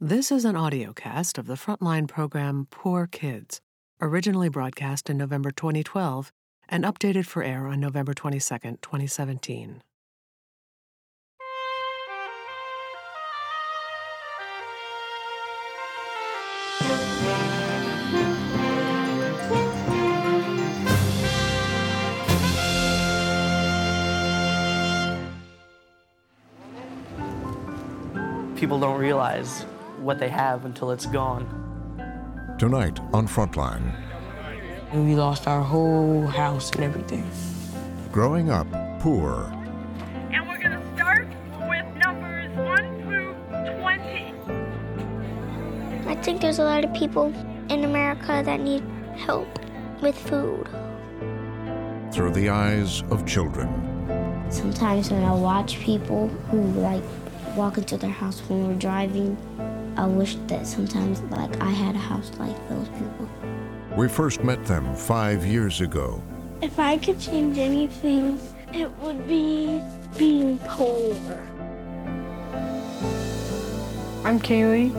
[0.00, 3.62] This is an audio cast of the Frontline program Poor Kids,
[3.98, 6.30] originally broadcast in November 2012
[6.68, 8.38] and updated for air on November 22,
[8.82, 9.82] 2017.
[28.56, 29.64] People don't realize
[29.98, 31.46] what they have until it's gone.
[32.58, 33.92] Tonight on Frontline,
[34.92, 37.24] We lost our whole house and everything.
[38.12, 38.66] growing up
[39.00, 39.52] poor,
[40.32, 41.28] And we're going to start
[41.68, 43.34] with numbers 1 through
[43.80, 44.34] 20.
[46.08, 47.26] I think there's a lot of people
[47.68, 48.82] in America that need
[49.16, 49.48] help
[50.00, 50.66] with food.
[52.12, 53.68] through the eyes of children.
[54.48, 57.02] Sometimes when I watch people who like
[57.56, 59.36] walk into their house when we're driving,
[59.96, 63.28] I wish that sometimes like I had a house like those people.
[63.96, 66.22] We first met them five years ago.
[66.60, 68.38] If I could change anything,
[68.74, 69.80] it would be
[70.18, 71.14] being poor.
[74.22, 74.94] I'm Kaylee,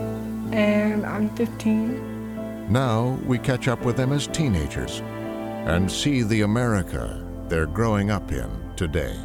[0.52, 2.72] and I'm 15.
[2.72, 5.00] Now we catch up with them as teenagers
[5.68, 9.16] and see the America they're growing up in today.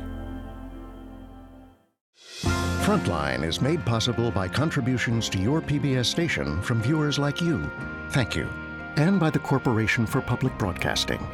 [2.84, 7.72] Frontline is made possible by contributions to your PBS station from viewers like you.
[8.10, 8.50] Thank you.
[8.98, 11.26] And by the Corporation for Public Broadcasting.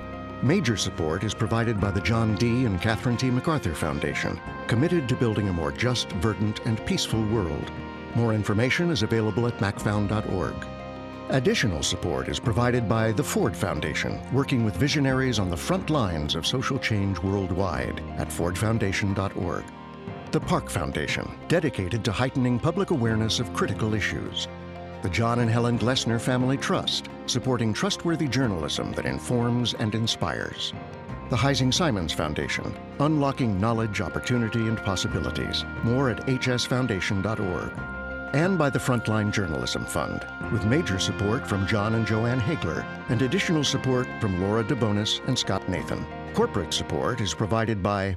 [0.44, 2.66] Major support is provided by the John D.
[2.66, 3.32] and Catherine T.
[3.32, 7.72] MacArthur Foundation, committed to building a more just, verdant, and peaceful world.
[8.14, 10.54] More information is available at macfound.org.
[11.30, 16.36] Additional support is provided by the Ford Foundation, working with visionaries on the front lines
[16.36, 19.64] of social change worldwide at fordfoundation.org.
[20.32, 24.48] The Park Foundation, dedicated to heightening public awareness of critical issues.
[25.02, 30.72] The John and Helen Glessner Family Trust, supporting trustworthy journalism that informs and inspires.
[31.32, 35.66] The Heising Simons Foundation, unlocking knowledge, opportunity, and possibilities.
[35.84, 37.72] More at hsfoundation.org.
[38.36, 43.24] And by the Frontline Journalism Fund, with major support from John and Joanne Hagler, and
[43.24, 46.06] additional support from Laura DeBonis and Scott Nathan.
[46.36, 48.16] Corporate support is provided by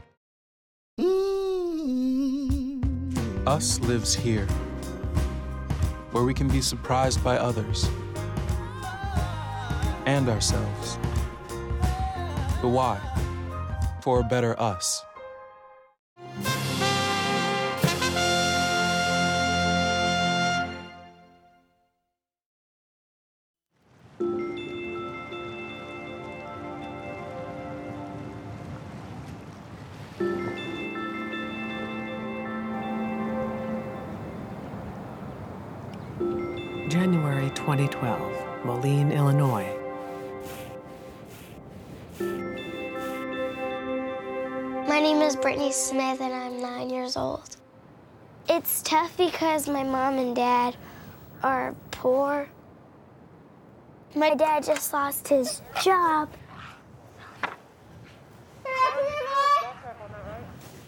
[3.47, 4.47] Us lives here,
[6.13, 7.91] where we can be surprised by others
[10.07, 10.97] and ourselves.
[12.61, 13.01] But why?
[14.01, 15.05] For a better us.
[45.63, 47.57] Brittany Smith and I'm nine years old.
[48.49, 50.75] It's tough because my mom and dad
[51.41, 52.49] are poor.
[54.17, 56.31] My dad just lost his job.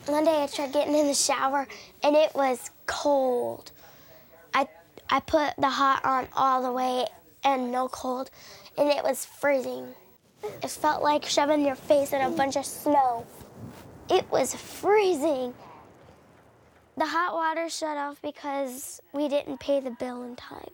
[0.06, 1.68] One day I tried getting in the shower
[2.02, 3.70] and it was cold.
[4.54, 4.66] I
[5.08, 7.06] I put the hot on all the way
[7.44, 8.28] and no cold
[8.76, 9.94] and it was freezing.
[10.42, 13.24] It felt like shoving your face in a bunch of snow.
[14.10, 15.54] It was freezing.
[16.96, 20.70] The hot water shut off because we didn't pay the bill in time.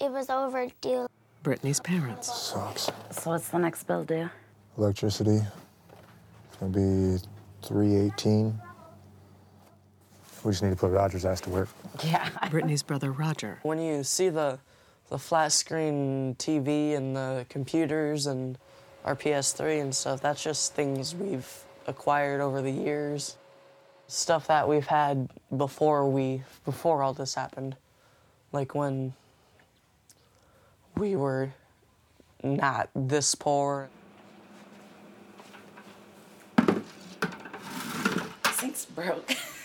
[0.00, 1.08] It was overdue.
[1.42, 2.32] Brittany's parents.
[2.32, 2.90] Sucks.
[3.10, 4.30] So what's the next bill due?
[4.78, 5.40] Electricity.
[6.48, 7.18] It's gonna be
[7.62, 8.60] 318.
[10.44, 11.68] We just need to put Roger's ass to work.
[12.04, 12.28] Yeah.
[12.50, 13.58] Brittany's brother Roger.
[13.62, 14.58] When you see the
[15.10, 18.56] the flat screen TV and the computers and
[19.04, 23.36] our PS3 and stuff, that's just things we've acquired over the years.
[24.06, 27.76] Stuff that we've had before we before all this happened.
[28.52, 29.12] Like when
[30.96, 31.52] we were
[32.42, 33.88] not this poor.
[38.54, 39.32] Sink's broke.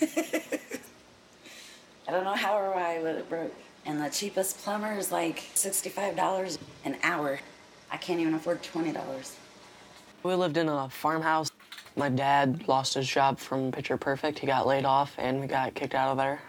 [2.08, 3.52] I don't know how or why, but it broke.
[3.84, 7.40] And the cheapest plumber is like $65 an hour.
[7.90, 9.34] I can't even afford $20.
[10.22, 11.50] We lived in a farmhouse.
[11.98, 14.38] My dad lost his job from Picture Perfect.
[14.38, 16.42] He got laid off and we got kicked out of there.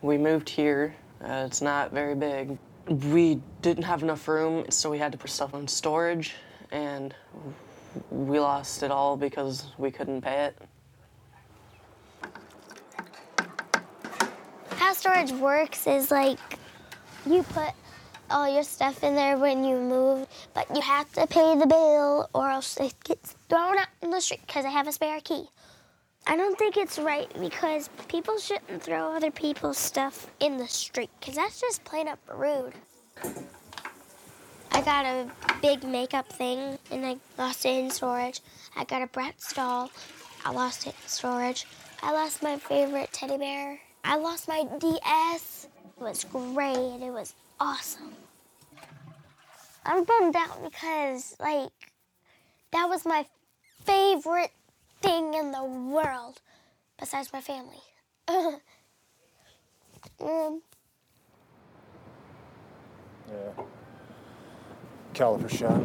[0.00, 0.94] We moved here.
[1.22, 2.56] Uh, it's not very big.
[2.88, 6.36] We didn't have enough room, so we had to put stuff on storage,
[6.70, 7.14] and
[8.10, 10.56] we lost it all because we couldn't pay it.
[14.70, 16.38] How storage works is like
[17.26, 17.74] you put
[18.30, 22.28] all your stuff in there when you move, but you have to pay the bill
[22.34, 25.48] or else it gets thrown out in the street because I have a spare key.
[26.26, 31.10] I don't think it's right because people shouldn't throw other people's stuff in the street
[31.18, 32.74] because that's just plain up rude.
[34.72, 35.30] I got a
[35.62, 38.40] big makeup thing and I lost it in storage.
[38.76, 39.90] I got a Bratz doll.
[40.44, 41.66] I lost it in storage.
[42.02, 43.80] I lost my favorite teddy bear.
[44.04, 45.66] I lost my DS.
[45.96, 46.76] It was great.
[46.76, 48.12] It was awesome.
[49.84, 51.70] I'm bummed out because, like,
[52.72, 53.24] that was my
[53.84, 54.50] favorite
[55.00, 56.40] thing in the world
[56.98, 57.80] besides my family.
[58.28, 58.60] um,
[63.30, 63.64] Yeah.
[65.14, 65.82] Caliper shot.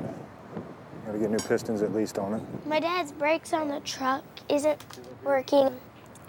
[1.06, 2.42] Gotta get new pistons at least on it.
[2.66, 4.82] my dad's brakes on the truck isn't
[5.24, 5.70] working.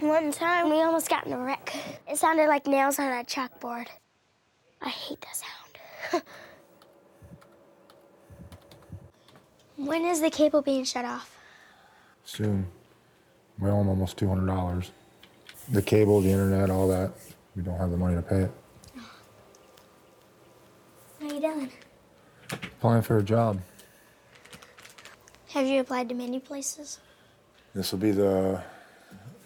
[0.00, 1.74] One time we almost got in a wreck.
[2.08, 3.86] It sounded like nails on a chalkboard.
[4.84, 6.22] I hate that sound.
[9.88, 11.36] when is the cable being shut off?
[12.24, 12.66] Soon.
[13.58, 14.90] We owe them almost $200.
[15.72, 17.12] The cable, the internet, all that.
[17.56, 18.50] We don't have the money to pay it.
[21.18, 21.70] What are you doing?
[22.52, 23.60] Applying for a job.
[25.50, 26.98] Have you applied to many places?
[27.74, 28.62] This will be the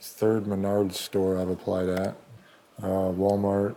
[0.00, 2.16] third Menards store I've applied at.
[2.82, 3.76] Uh, Walmart,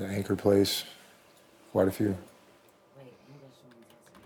[0.00, 0.84] the Anchor Place,
[1.72, 2.16] quite a few.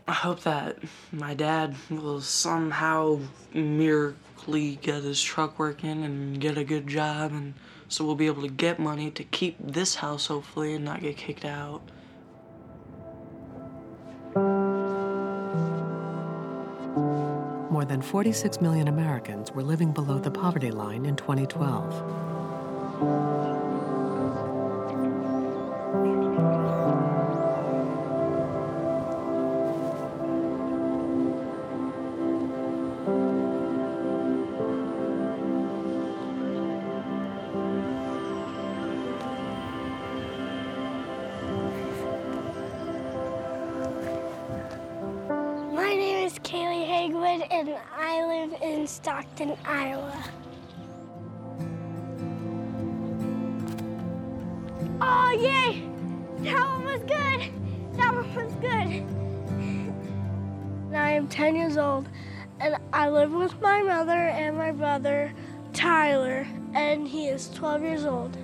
[0.07, 0.79] I hope that
[1.11, 3.19] my dad will somehow
[3.53, 7.55] miraculously get his truck working and get a good job, and
[7.89, 11.17] so we'll be able to get money to keep this house hopefully and not get
[11.17, 11.83] kicked out.
[17.71, 23.74] More than 46 million Americans were living below the poverty line in 2012.
[48.45, 50.23] Live in Stockton, Iowa.
[55.01, 55.83] Oh, yay!
[56.41, 57.51] That one was good.
[57.97, 59.07] That one was good.
[60.95, 62.07] I am 10 years old,
[62.61, 65.33] and I live with my mother and my brother,
[65.73, 68.37] Tyler, and he is 12 years old.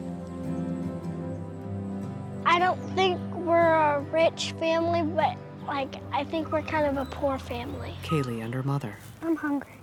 [2.46, 5.36] I don't think we're a rich family, but
[5.66, 7.94] like I think we're kind of a poor family.
[8.02, 8.96] Kaylee and her mother.
[9.22, 9.79] I'm hungry.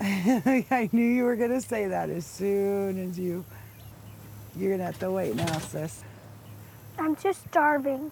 [0.02, 3.44] I knew you were gonna say that as soon as you.
[4.56, 6.02] You're gonna have to wait now, sis.
[6.98, 8.10] I'm just starving.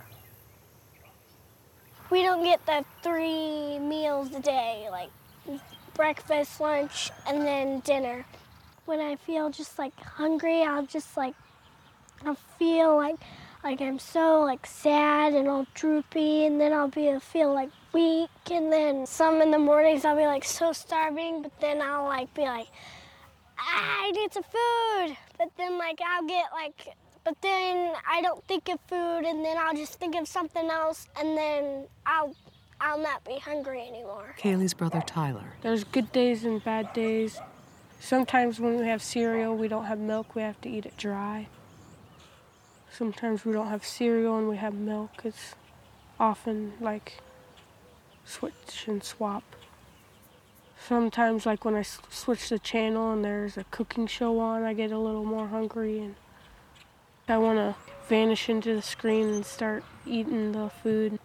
[2.11, 5.09] We don't get the three meals a day, like
[5.95, 8.27] breakfast, lunch, and then dinner.
[8.85, 11.35] When I feel just like hungry, I'll just like
[12.27, 13.17] I'll feel like
[13.65, 18.31] like I'm so like sad and all droopy, and then I'll be feel like weak,
[18.51, 22.33] and then some in the mornings I'll be like so starving, but then I'll like
[22.35, 22.69] be like
[23.59, 28.43] ah, I need some food, but then like I'll get like but then I don't
[28.45, 32.35] think of food, and then I'll just think of something else, and then I'll
[32.81, 34.35] I'll not be hungry anymore.
[34.39, 35.53] Kaylee's brother Tyler.
[35.63, 37.39] There's good days and bad days.
[38.01, 41.49] Sometimes when we have cereal, we don't have milk, we have to eat it dry.
[42.91, 45.11] Sometimes we don't have cereal and we have milk.
[45.25, 45.55] It's
[46.19, 47.19] often like
[48.29, 49.43] switch and swap.
[50.87, 54.75] Sometimes, like when I s- switch the channel and there's a cooking show on, I
[54.75, 56.15] get a little more hungry and
[57.29, 57.75] I want to
[58.09, 61.19] vanish into the screen and start eating the food.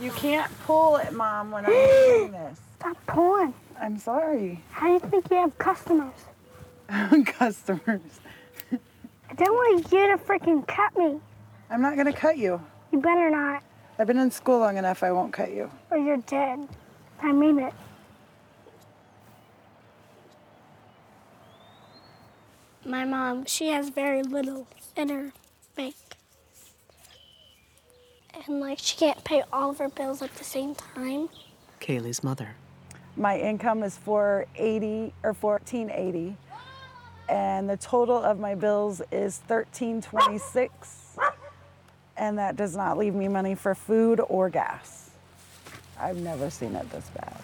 [0.00, 2.60] You can't pull it, Mom, when I'm doing this.
[2.78, 3.52] Stop pulling.
[3.80, 4.62] I'm sorry.
[4.70, 6.14] How do you think you have customers?
[7.26, 8.00] Customers.
[9.30, 11.18] I don't want you to freaking cut me.
[11.70, 12.60] I'm not gonna cut you.
[12.92, 13.62] You better not,
[14.02, 15.70] I've been in school long enough, I won't cut you.
[15.88, 16.66] or you're dead.
[17.22, 17.72] I mean it.
[22.84, 24.66] My mom, she has very little
[24.96, 25.32] in her
[25.76, 25.94] bank.
[28.34, 31.28] And like she can't pay all of her bills at the same time.
[31.80, 32.56] Kaylee's mother.
[33.16, 36.36] My income is 480 or 1480,
[37.28, 41.01] and the total of my bills is 1326,
[42.22, 45.10] and that does not leave me money for food or gas.
[45.98, 47.36] I've never seen it this bad.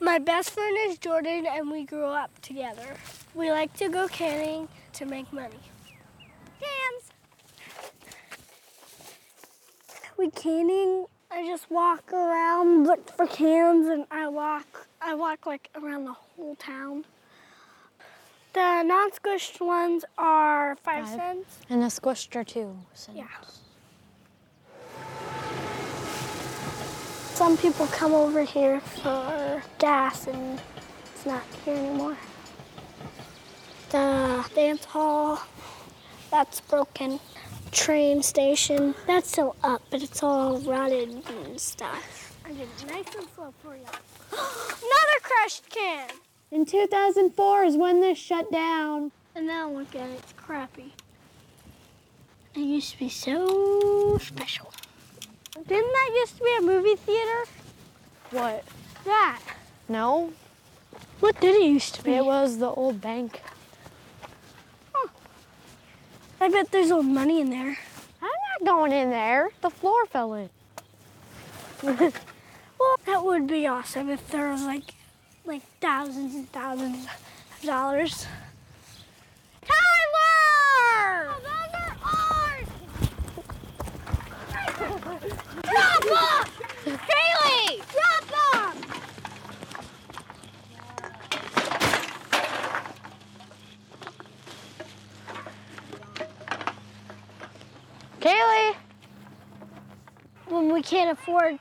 [0.00, 2.96] My best friend is Jordan, and we grew up together.
[3.32, 5.60] We like to go canning to make money.
[6.60, 7.12] Cans.
[10.18, 11.06] We canning.
[11.30, 14.88] I just walk around, look for cans, and I walk.
[15.00, 17.04] I walk like around the whole town.
[18.54, 21.14] The non-squished ones are five, Five.
[21.16, 21.58] cents.
[21.68, 22.76] And the squished are two.
[22.94, 23.18] cents.
[23.18, 23.26] Yeah.
[27.34, 30.60] Some people come over here for gas, and
[31.12, 32.16] it's not here anymore.
[33.90, 35.40] The dance hall,
[36.30, 37.18] that's broken.
[37.72, 42.36] Train station, that's still up, but it's all rotted and stuff.
[42.46, 43.82] I did it nice and slow for you.
[44.32, 46.08] Another crushed can!
[46.54, 49.10] In 2004 is when this shut down.
[49.34, 50.94] And now look at it, it's crappy.
[52.54, 54.72] It used to be so special.
[55.66, 57.44] Didn't that used to be a movie theater?
[58.30, 58.64] What?
[59.04, 59.40] That.
[59.88, 60.32] No.
[61.18, 62.12] What did it used to be?
[62.12, 63.42] It was the old bank.
[66.40, 67.78] I bet there's old money in there.
[68.22, 68.28] I'm
[68.60, 69.50] not going in there.
[69.60, 70.50] The floor fell in.
[71.82, 74.94] well, that would be awesome if there was like,
[75.44, 78.26] like thousands and thousands of dollars.
[79.62, 81.34] Tyler!
[81.42, 82.68] those are ours!
[85.62, 86.98] Drop them!
[87.08, 87.82] Haley!
[87.92, 88.74] Drop them!
[98.20, 98.74] Kaylee!
[100.46, 101.58] When we can't afford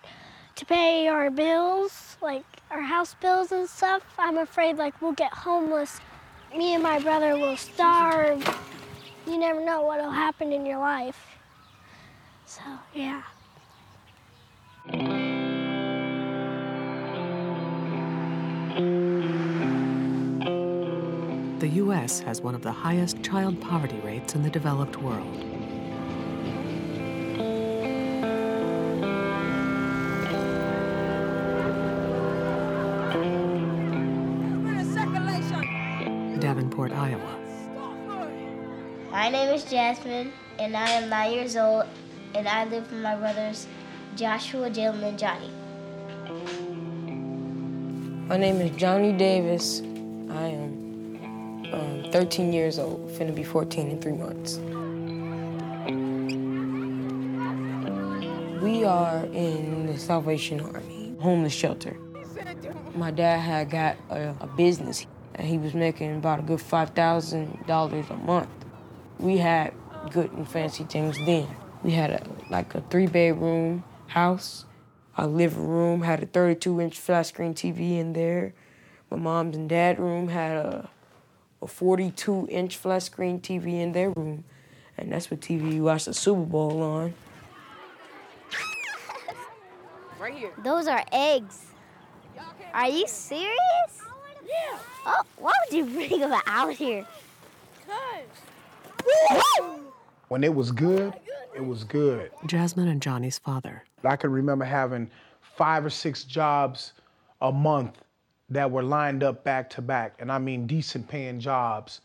[0.56, 5.32] to pay our bills, like our house bills and stuff, I'm afraid like we'll get
[5.32, 6.00] homeless.
[6.58, 8.42] Me and my brother will starve.
[9.28, 11.28] You never know what'll happen in your life.
[12.46, 12.62] So,
[12.96, 13.22] yeah.
[21.60, 22.20] The U.S.
[22.22, 25.63] has one of the highest child poverty rates in the developed world.
[39.24, 41.86] My name is Jasmine, and I am nine years old,
[42.36, 43.68] and I live with my brothers
[44.18, 45.50] Joshua, Jalen, and Johnny.
[48.28, 49.80] My name is Johnny Davis.
[50.30, 54.58] I am um, 13 years old, finna be 14 in three months.
[58.62, 61.96] We are in the Salvation Army, homeless shelter.
[62.94, 68.10] My dad had got a, a business, and he was making about a good $5,000
[68.10, 68.50] a month.
[69.20, 69.74] We had
[70.12, 71.48] good and fancy things then.
[71.84, 74.66] We had a, like a three bedroom house.
[75.18, 78.54] Our living room had a 32 inch flat screen TV in there.
[79.12, 80.90] My mom's and dad's room had a,
[81.62, 84.44] a 42 inch flat screen TV in their room.
[84.98, 87.14] And that's what TV you watch the Super Bowl on.
[90.20, 90.52] Right here.
[90.64, 91.66] Those are eggs.
[92.74, 94.02] Are you serious?
[94.48, 94.78] Yeah.
[95.06, 97.06] Oh, why would you bring them out here?
[100.28, 101.14] When it was good,
[101.56, 102.32] it was good.
[102.48, 103.84] Jasmine and Johnny's father.
[104.04, 105.10] I can remember having
[105.42, 106.94] five or six jobs
[107.42, 108.00] a month
[108.50, 112.02] that were lined up back to back, and I mean decent paying jobs,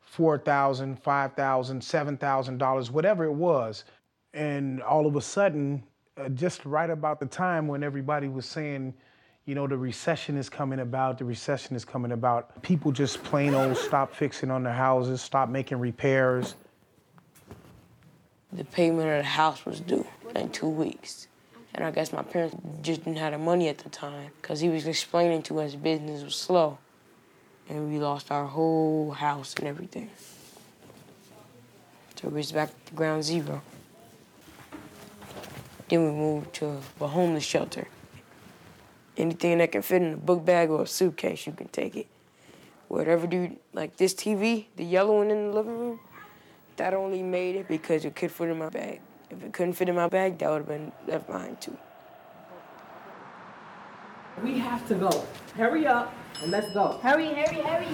[0.00, 3.84] four thousand, five thousand, seven thousand dollars, whatever it was.
[4.34, 5.82] And all of a sudden,
[6.16, 8.94] uh, just right about the time when everybody was saying,
[9.48, 13.54] you know, the recession is coming about, the recession is coming about, people just plain
[13.54, 16.54] old stopped fixing on their houses, stopped making repairs.
[18.52, 21.28] The payment of the house was due in two weeks.
[21.74, 24.68] And I guess my parents just didn't have the money at the time because he
[24.68, 26.76] was explaining to us business was slow.
[27.70, 30.10] And we lost our whole house and everything.
[32.16, 33.62] So we was back to ground zero.
[35.88, 37.88] Then we moved to a homeless shelter.
[39.18, 42.06] Anything that can fit in a book bag or a suitcase, you can take it.
[42.86, 46.00] Whatever, dude, like this TV, the yellow one in the living room,
[46.76, 49.00] that only made it because it could fit in my bag.
[49.28, 51.76] If it couldn't fit in my bag, that would have been left behind too.
[54.40, 55.26] We have to go.
[55.56, 57.00] Hurry up and let's go.
[57.02, 57.88] Hurry, hurry, hurry.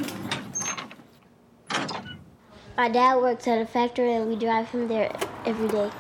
[2.76, 5.10] My dad works at a factory and we drive him there
[5.46, 5.90] every day.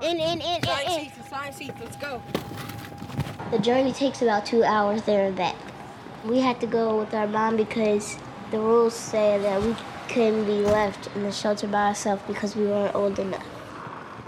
[0.00, 1.21] In, in, in, in, in.
[1.32, 2.20] Assigned seats, let's go.
[3.52, 5.56] The journey takes about two hours there and back.
[6.26, 8.18] We had to go with our mom because
[8.50, 9.74] the rules say that we
[10.08, 13.46] couldn't be left in the shelter by ourselves because we weren't old enough.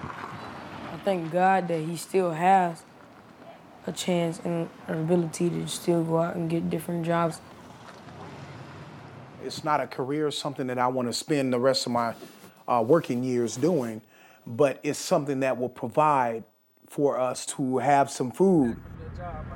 [0.01, 2.85] I thank God that He still has
[3.87, 7.39] a chance and an ability to still go out and get different jobs.
[9.45, 12.15] It's not a career, something that I want to spend the rest of my
[12.67, 14.01] uh, working years doing,
[14.47, 16.45] but it's something that will provide
[16.89, 18.77] for us to have some food.
[19.17, 19.47] Job.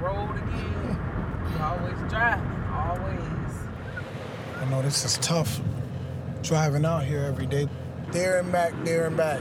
[0.00, 0.98] Road again.
[1.52, 3.54] You always driving, always.
[4.56, 5.60] I know this is tough
[6.42, 7.68] driving out here every day.
[8.12, 9.40] There and back, there and back.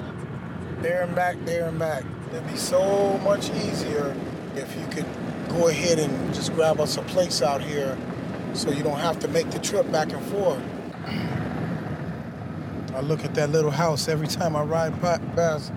[0.79, 2.03] There and back, there and back.
[2.31, 4.15] It'd be so much easier
[4.55, 5.05] if you could
[5.49, 7.97] go ahead and just grab us a place out here
[8.53, 10.61] so you don't have to make the trip back and forth.
[12.95, 15.71] I look at that little house every time I ride past.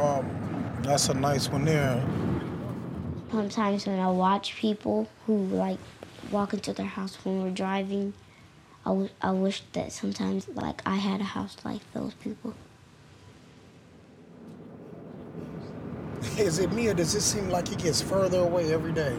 [0.00, 0.37] Um,
[0.82, 2.04] that's a nice one there.
[3.30, 5.78] Sometimes when I watch people who like
[6.30, 8.14] walk into their house when we're driving,
[8.84, 12.54] I, w- I wish that sometimes like I had a house like those people.
[16.38, 19.16] Is it me or does it seem like it gets further away every day?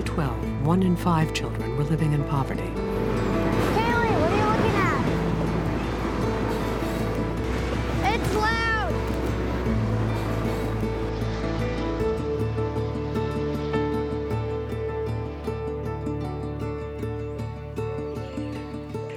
[0.00, 2.62] 2012, one in five children were living in poverty.
[2.62, 5.04] Kaylee, what are you looking at?
[8.12, 8.92] It's loud.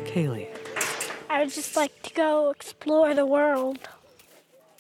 [0.06, 0.48] Kaylee,
[1.28, 3.80] I would just like to go explore the world,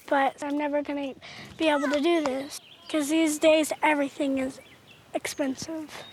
[0.07, 1.19] but I'm never going to
[1.57, 4.59] be able to do this because these days everything is
[5.17, 6.03] expensive.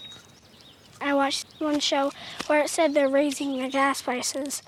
[0.98, 2.10] I watched one show
[2.46, 4.62] where it said they're raising the gas prices,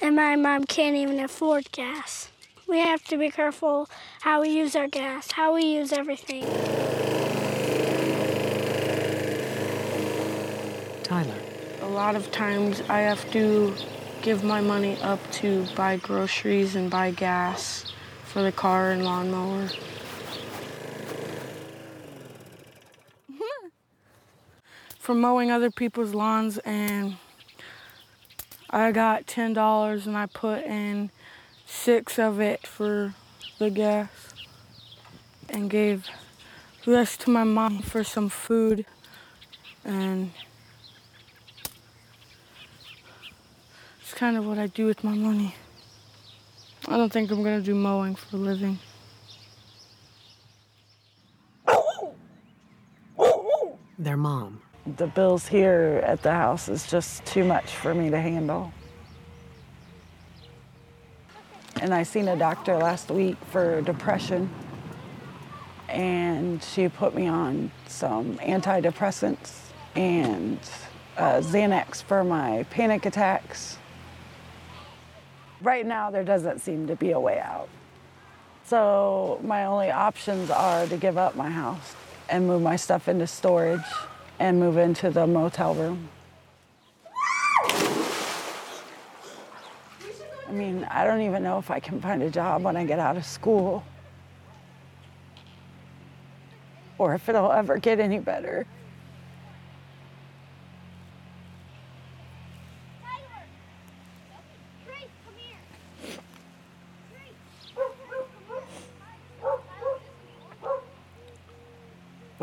[0.00, 2.30] and my mom can't even afford gas.
[2.66, 3.90] We have to be careful
[4.22, 6.44] how we use our gas, how we use everything.
[11.02, 11.40] Tyler,
[11.82, 13.74] A lot of times I have to
[14.22, 17.92] give my money up to buy groceries and buy gas
[18.24, 19.68] for the car and lawnmower.
[25.04, 27.18] For mowing other people's lawns and
[28.70, 31.10] I got ten dollars and I put in
[31.66, 33.12] six of it for
[33.58, 34.08] the gas
[35.50, 36.08] and gave
[36.86, 38.86] the rest to my mom for some food
[39.84, 40.32] and
[44.00, 45.54] it's kind of what I do with my money.
[46.88, 48.78] I don't think I'm gonna do mowing for a living.
[53.98, 58.20] their mom, The bills here at the house is just too much for me to
[58.20, 58.70] handle.
[61.80, 64.50] And I seen a doctor last week for depression,
[65.88, 70.58] and she put me on some antidepressants and
[71.16, 73.78] uh, Xanax for my panic attacks.
[75.62, 77.70] Right now, there doesn't seem to be a way out.
[78.66, 81.96] So, my only options are to give up my house
[82.28, 83.80] and move my stuff into storage
[84.38, 86.08] and move into the motel room.
[90.46, 92.98] I mean, I don't even know if I can find a job when I get
[92.98, 93.84] out of school
[96.98, 98.66] or if it'll ever get any better.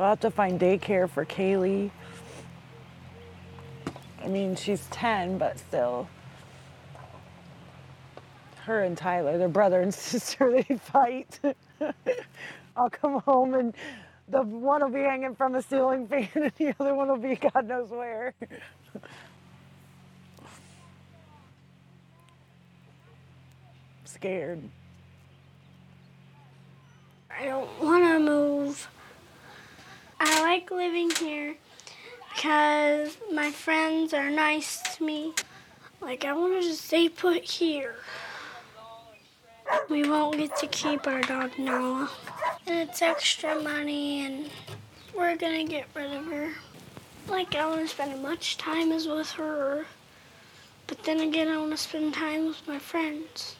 [0.01, 1.91] We'll have to find daycare for Kaylee.
[4.23, 6.07] I mean, she's 10, but still.
[8.63, 11.39] Her and Tyler, they're brother and sister, they fight.
[12.75, 13.75] I'll come home and
[14.27, 17.35] the one will be hanging from a ceiling fan and the other one will be
[17.35, 18.33] God knows where.
[24.05, 24.63] Scared.
[27.29, 28.89] I don't want to move.
[30.23, 31.55] I like living here
[32.31, 35.33] because my friends are nice to me.
[35.99, 37.95] Like, I want to just stay put here.
[39.89, 42.07] We won't get to keep our dog Noah.
[42.67, 44.51] And it's extra money, and
[45.15, 46.51] we're gonna get rid of her.
[47.27, 49.87] Like, I want to spend as much time as with her.
[50.85, 53.55] But then again, I want to spend time with my friends.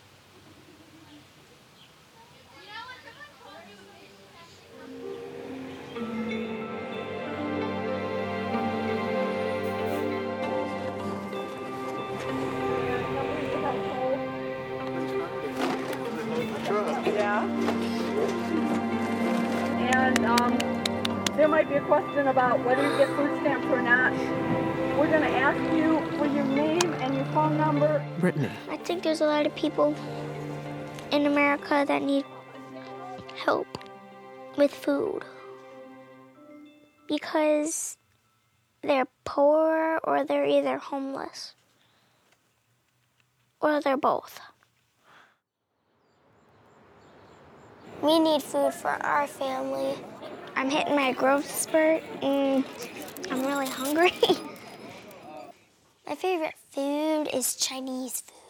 [29.22, 29.96] A lot of people
[31.12, 32.26] in America that need
[33.46, 33.68] help
[34.58, 35.22] with food
[37.08, 37.98] because
[38.82, 41.54] they're poor or they're either homeless
[43.62, 44.40] or they're both.
[48.02, 49.94] We need food for our family.
[50.56, 52.66] I'm hitting my growth spurt and
[53.30, 54.14] I'm really hungry.
[56.08, 58.41] my favorite food is Chinese food.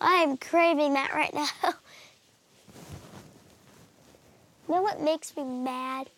[0.00, 1.48] I'm craving that right now.
[4.68, 6.10] you know what makes me mad?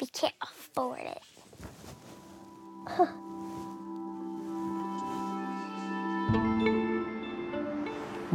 [0.00, 1.22] We can't afford it.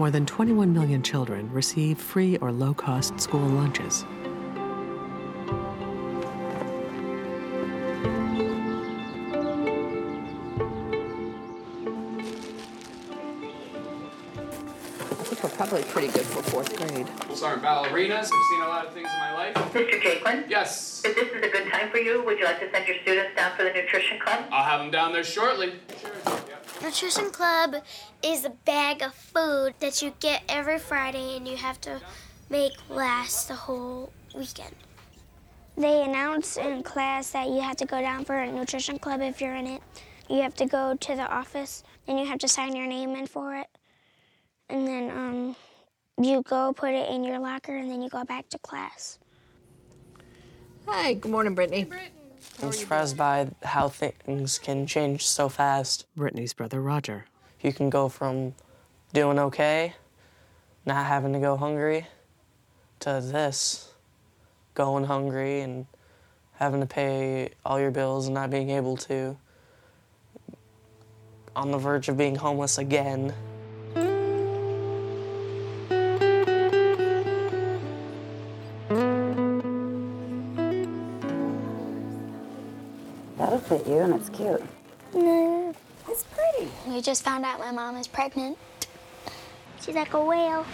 [0.02, 4.04] more than 21 million children receive free or low cost school lunches.
[15.72, 17.08] Probably pretty good for fourth grade.
[17.30, 18.24] Those aren't ballerinas.
[18.24, 19.54] I've seen a lot of things in my life.
[19.56, 20.02] Mr.
[20.02, 20.50] Jaquin?
[20.50, 21.02] Yes.
[21.06, 23.38] If this is a good time for you, would you like to send your students
[23.38, 24.44] down for the nutrition club?
[24.52, 25.76] I'll have them down there shortly.
[26.02, 26.12] Sure.
[26.84, 27.76] Nutrition Club
[28.22, 32.02] is a bag of food that you get every Friday and you have to
[32.50, 34.76] make last the whole weekend.
[35.78, 39.40] They announce in class that you have to go down for a nutrition club if
[39.40, 39.82] you're in it.
[40.28, 43.26] You have to go to the office and you have to sign your name in
[43.26, 43.68] for it.
[44.72, 45.56] And then um,
[46.18, 49.20] you go put it in your locker and then you go back to class.
[50.88, 51.88] Hi, good morning, Brittany.
[52.64, 56.06] I'm surprised by how things can change so fast.
[56.16, 57.26] Brittany's brother Roger.
[57.62, 58.56] You can go from
[59.12, 59.94] doing okay,
[60.86, 62.08] not having to go hungry,
[63.02, 63.92] to this,
[64.74, 65.86] going hungry and
[66.54, 69.38] having to pay all your bills and not being able to,
[71.58, 73.34] on the verge of being homeless again.
[83.92, 84.64] You, and it's cute.
[85.14, 85.74] No.
[86.08, 86.72] It's pretty.
[86.88, 88.58] We just found out my mom is pregnant.
[89.82, 90.66] She's like a whale.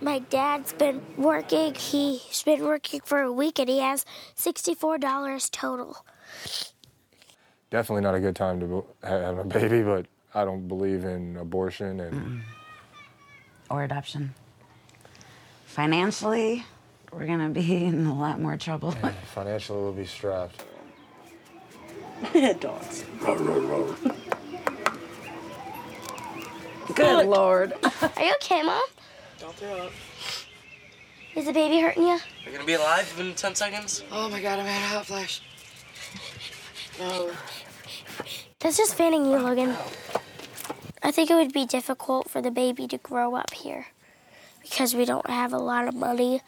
[0.00, 1.74] My dad's been working.
[1.74, 4.04] He's been working for a week and he has
[4.36, 6.04] $64 total.
[7.70, 12.00] Definitely not a good time to have a baby, but I don't believe in abortion
[12.00, 12.42] and
[13.70, 14.34] Or adoption.
[15.66, 16.64] Financially,
[17.16, 18.92] we're gonna be in a lot more trouble.
[19.34, 20.62] financially we'll be strapped.
[22.60, 23.04] Dogs.
[26.94, 27.72] Good lord.
[28.02, 28.82] Are you okay, Mom?
[29.38, 29.92] Don't throw up.
[31.34, 32.18] Is the baby hurting you?
[32.44, 34.04] You're gonna be alive in 10 seconds?
[34.12, 35.40] Oh my god, I'm having a hot flash.
[36.98, 37.30] No.
[38.58, 39.74] That's just fanning you, Logan.
[41.02, 43.86] I think it would be difficult for the baby to grow up here
[44.62, 46.40] because we don't have a lot of money.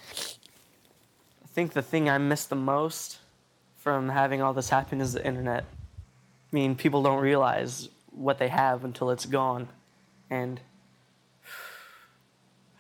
[1.59, 3.19] I think the thing I miss the most
[3.79, 5.65] from having all this happen is the internet.
[5.65, 9.67] I mean, people don't realize what they have until it's gone.
[10.31, 10.61] And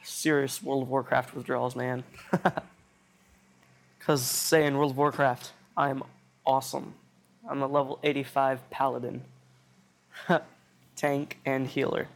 [0.05, 2.05] serious World of Warcraft withdrawals, man.
[3.99, 6.05] Because, say, in World of Warcraft, I'm
[6.47, 6.95] awesome.
[7.51, 9.25] I'm a level 85 paladin,
[10.95, 12.07] tank, and healer.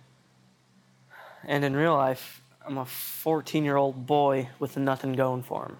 [1.45, 5.77] And in real life, I'm a 14 year old boy with nothing going for him.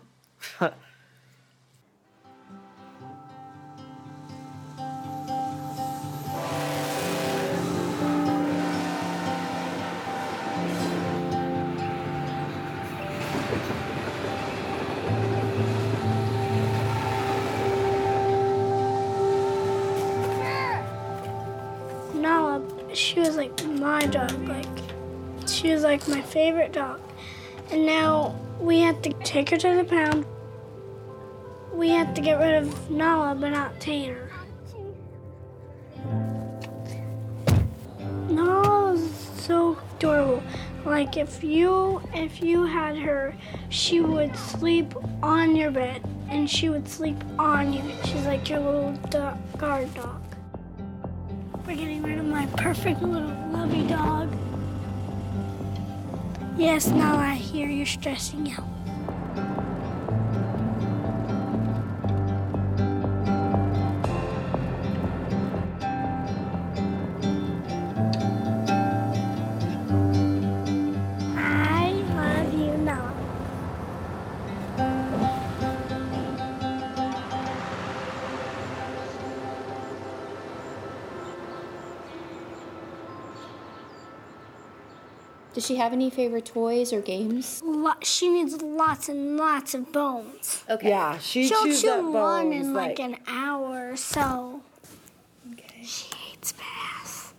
[22.15, 24.31] Nala, um, she was like my dog.
[24.49, 24.67] Like,
[25.49, 27.01] she was like my favorite dog.
[27.71, 30.25] And now we have to take her to the pound.
[31.83, 34.31] We have to get rid of Nala, but not Tanner.
[38.29, 40.45] Nala is so adorable.
[40.85, 43.35] Like if you if you had her,
[43.69, 47.83] she would sleep on your bed and she would sleep on you.
[48.05, 50.23] She's like your little do- guard dog.
[51.67, 54.33] We're getting rid of my perfect little lovey dog.
[56.57, 58.82] Yes, now I hear you're stressing out.
[85.63, 87.63] Does she have any favorite toys or games?
[87.65, 90.65] Lo- she needs lots and lots of bones.
[90.69, 90.89] Okay.
[90.89, 94.61] Yeah, she She'll chews chew up one bones in like, like- an hour or so.
[95.53, 95.85] Okay.
[95.85, 97.33] She hates bass.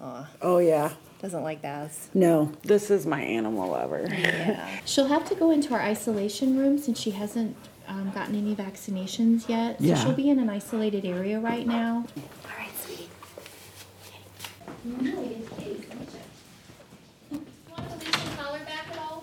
[0.00, 0.90] Aw, Oh yeah.
[1.22, 2.08] doesn't like baths.
[2.14, 4.08] No, this is my animal lover.
[4.10, 4.80] Yeah.
[4.84, 7.54] She'll have to go into our isolation room since she hasn't
[7.86, 9.78] um, gotten any vaccinations yet.
[9.78, 9.94] So Yeah.
[9.94, 12.04] she'll be in an isolated area right now.
[12.44, 13.08] All right, sweetie.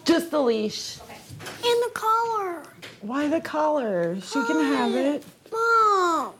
[0.06, 1.00] Just the leash.
[1.02, 1.18] Okay.
[1.65, 2.63] And the collar.
[3.02, 4.15] Why the collar?
[4.22, 5.26] She can have it.
[5.52, 6.34] Mom.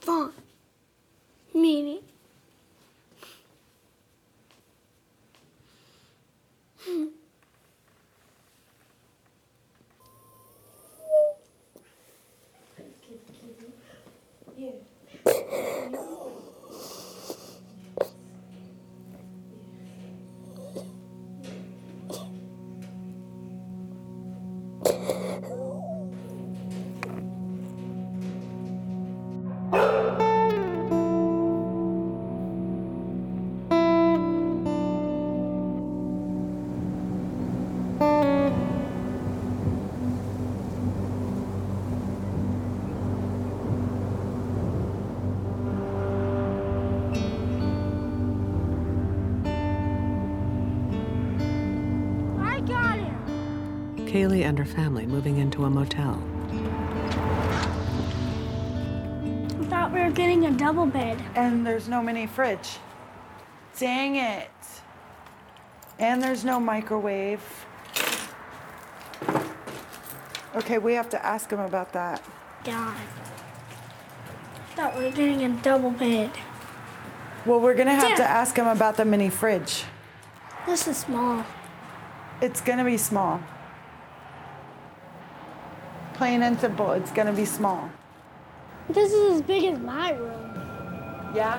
[0.00, 0.30] Fine.
[1.54, 2.00] Meaning.
[6.80, 7.06] Hmm.
[54.18, 54.30] Him.
[54.30, 56.22] Kaylee and her family moving into a motel.
[59.60, 61.22] I thought we were getting a double bed.
[61.34, 62.78] And there's no mini fridge.
[63.78, 64.50] Dang it.
[65.98, 67.42] And there's no microwave.
[70.56, 72.22] Okay, we have to ask him about that.
[72.64, 72.96] God.
[74.74, 76.30] Thought we were getting a double bed.
[77.46, 79.84] Well, we're gonna have to ask him about the mini fridge.
[80.66, 81.44] This is small.
[82.40, 83.40] It's gonna be small.
[86.18, 87.88] Plain and simple, it's gonna be small.
[88.90, 90.50] This is as big as my room.
[91.32, 91.58] Yeah?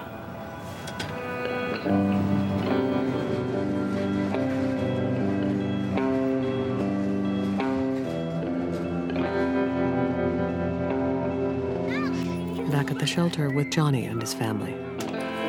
[12.69, 14.75] Back at the shelter with Johnny and his family.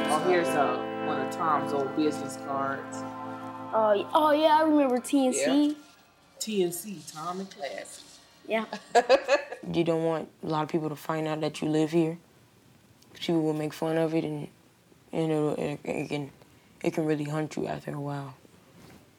[0.08, 0.76] Oh, here's uh,
[1.08, 2.98] one of Tom's old business cards.
[3.74, 5.74] Oh, oh yeah, I remember TNC.
[6.38, 8.09] TNC, Tom and Class.
[8.50, 8.64] Yeah.
[9.72, 12.18] You don't want a lot of people to find out that you live here.
[13.14, 14.48] People will make fun of it, and
[15.12, 16.30] and it'll, it, it can
[16.82, 18.34] it can really hunt you after a while.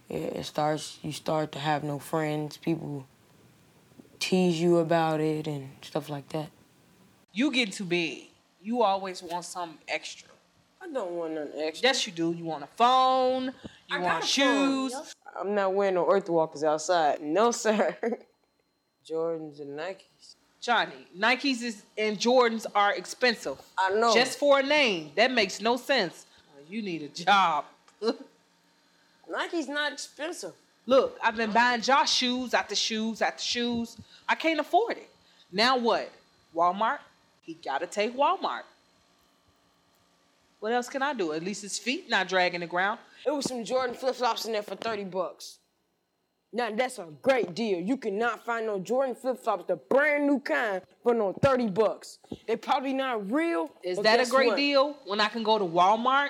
[0.09, 2.57] It, it starts you start to have no friends.
[2.57, 3.05] People
[4.19, 6.49] tease you about it and stuff like that.
[7.31, 8.29] You get too big.
[8.61, 10.29] You always want something extra.
[10.81, 11.87] I don't want nothing extra.
[11.87, 12.33] Yes, you do.
[12.33, 13.53] You want a phone.
[13.87, 14.91] You I want shoes.
[14.93, 15.03] phone.
[15.39, 17.21] I'm not wearing no Earth Walkers outside.
[17.21, 17.95] No, sir.
[19.09, 20.35] Jordans and Nikes.
[20.61, 23.57] Johnny, Nikes is, and Jordans are expensive.
[23.77, 24.13] I know.
[24.13, 25.11] Just for a name.
[25.15, 26.25] That makes no sense.
[26.55, 27.65] Uh, You need a job.
[29.29, 30.53] Nike's not expensive.
[30.85, 33.97] Look, I've been buying Josh shoes after shoes after shoes.
[34.27, 35.09] I can't afford it.
[35.51, 36.11] Now what?
[36.55, 36.99] Walmart?
[37.43, 38.63] He gotta take Walmart.
[40.59, 41.33] What else can I do?
[41.33, 42.99] At least his feet not dragging the ground.
[43.25, 45.57] It was some Jordan flip flops in there for 30 bucks.
[46.53, 47.79] Now that's a great deal.
[47.79, 52.19] You cannot find no Jordan flip flops, the brand new kind, for no 30 bucks.
[52.45, 53.71] They probably not real.
[53.83, 54.57] Is that a great what?
[54.57, 56.29] deal when I can go to Walmart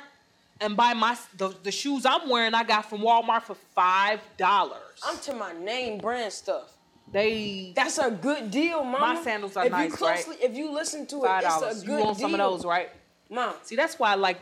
[0.60, 5.02] and buy my the, the shoes I'm wearing I got from Walmart for five dollars.
[5.04, 6.78] I'm to my name brand stuff.
[7.12, 9.16] They That's a good deal, mama.
[9.16, 10.44] My sandals are if nice, you closely, right?
[10.44, 12.90] If you listen to five it, it's a You good want some of those, right?
[13.30, 13.56] Mom.
[13.64, 14.38] See, that's why I like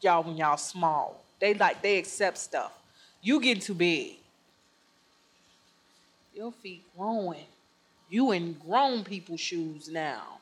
[0.00, 1.24] y'all when y'all small.
[1.40, 2.72] They like they accept stuff.
[3.22, 4.18] You getting too big.
[6.34, 7.46] Your feet growing.
[8.08, 10.38] You in grown people shoes now.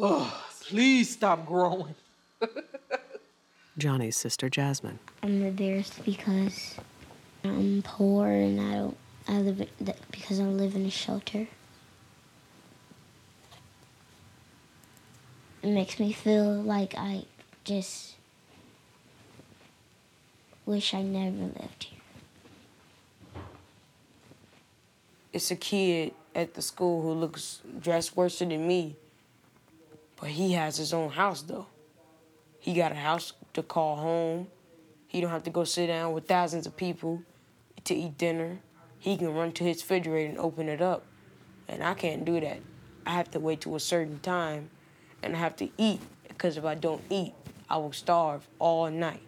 [0.00, 1.94] Ugh, please stop growing.
[3.78, 4.98] Johnny's sister Jasmine.
[5.22, 6.76] I'm embarrassed because
[7.42, 8.96] I'm poor and I don't.
[9.26, 11.48] I live in- because I live in a shelter.
[15.62, 17.24] It makes me feel like I
[17.64, 18.16] just
[20.66, 21.93] wish I never lived here.
[25.34, 28.94] It's a kid at the school who looks dressed worse than me.
[30.14, 31.66] But he has his own house though.
[32.60, 34.46] He got a house to call home.
[35.08, 37.20] He don't have to go sit down with thousands of people
[37.82, 38.60] to eat dinner.
[39.00, 41.04] He can run to his refrigerator and open it up.
[41.66, 42.60] And I can't do that.
[43.04, 44.70] I have to wait till a certain time
[45.20, 47.34] and I have to eat because if I don't eat,
[47.68, 49.22] I will starve all night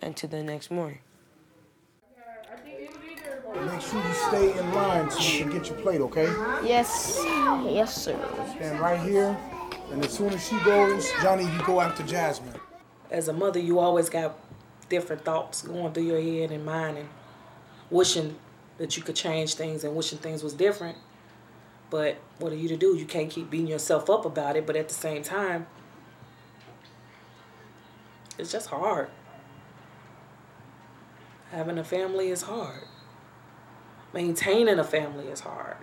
[0.00, 1.00] until the next morning.
[3.54, 6.26] Make sure you stay in line so you can get your plate, okay?
[6.62, 7.18] Yes.
[7.24, 8.18] Yes, sir.
[8.56, 9.36] Stand right here,
[9.90, 12.54] and as soon as she goes, Johnny, you go after Jasmine.
[13.10, 14.38] As a mother, you always got
[14.90, 17.08] different thoughts going through your head and mind and
[17.90, 18.36] wishing
[18.76, 20.98] that you could change things and wishing things was different.
[21.88, 22.96] But what are you to do?
[22.96, 25.66] You can't keep beating yourself up about it, but at the same time,
[28.36, 29.08] it's just hard.
[31.50, 32.82] Having a family is hard.
[34.12, 35.76] Maintaining a family is hard.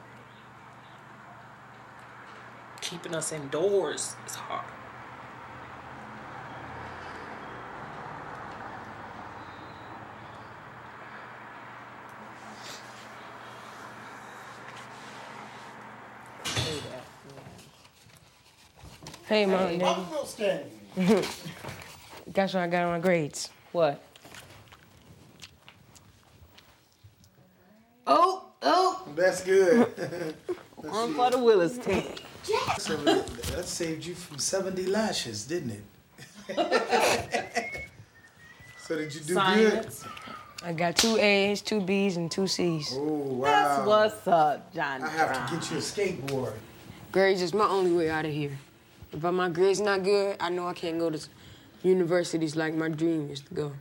[2.82, 4.66] Keeping us indoors is hard.
[19.28, 20.02] Hey, mom and daddy.
[20.20, 20.72] I'm standing.
[22.34, 23.50] Guess what I got on my grades?
[23.72, 24.05] What?
[28.08, 29.08] Oh, oh.
[29.16, 29.88] That's good.
[30.76, 32.04] One for the Willis team.
[32.78, 35.84] So that that saved you from 70 lashes, didn't it?
[38.78, 40.04] so did you do Science.
[40.64, 42.94] I got two A's, two B's, and two C's.
[42.94, 43.46] Oh, wow.
[43.46, 45.04] That's what's up, Johnny.
[45.04, 45.48] I have Brown.
[45.48, 46.54] to get you a skateboard.
[47.12, 48.58] Grades is my only way out of here.
[49.12, 51.20] If my grades not good, I know I can't go to
[51.84, 53.72] universities like my dream is to go.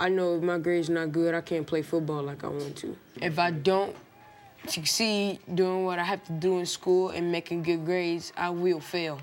[0.00, 2.96] I know if my grades not good, I can't play football like I want to.
[3.20, 3.94] If I don't
[4.66, 8.80] succeed doing what I have to do in school and making good grades, I will
[8.80, 9.20] fail.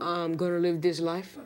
[0.00, 1.38] I'm gonna live this life,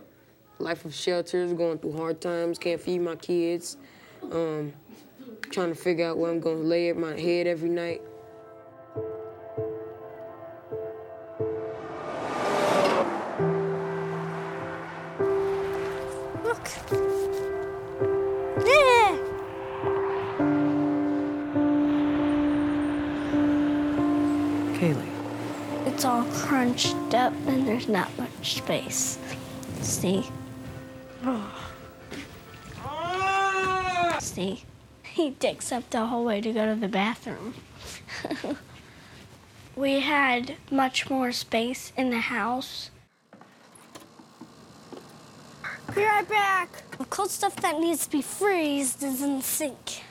[0.59, 3.77] life of shelters, going through hard times, can't feed my kids,
[4.33, 4.73] um,
[5.51, 8.01] trying to figure out where I'm gonna lay my head every night.
[26.81, 29.19] Crunched up and there's not much space.
[29.81, 30.25] See?
[31.23, 31.69] Ah!
[34.21, 34.65] See?
[35.03, 37.55] He takes up the whole way to go to the bathroom.
[39.77, 42.91] we had much more space in the house.
[45.95, 46.97] Be right back.
[46.97, 50.03] The cold stuff that needs to be freezed is in the sink.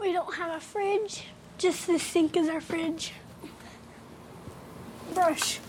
[0.00, 1.28] We don't have a fridge,
[1.64, 3.14] just the sink is our fridge.
[5.14, 5.60] Brush.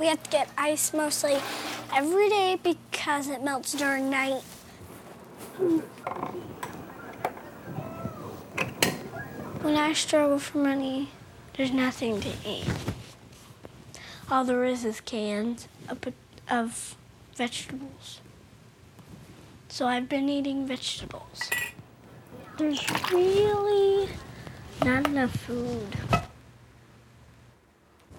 [0.00, 1.36] We have to get ice mostly
[1.92, 4.40] every day because it melts during night.
[9.60, 11.10] When I struggle for money,
[11.58, 12.64] there's nothing to eat.
[14.30, 15.98] All there is is cans of,
[16.48, 16.96] of
[17.34, 18.22] vegetables.
[19.74, 21.50] So I've been eating vegetables.
[22.58, 24.08] There's really
[24.84, 25.96] not enough food.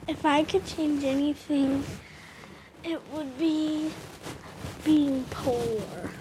[0.06, 1.86] If I could change anything,
[2.84, 3.90] it would be
[4.84, 6.12] being poor.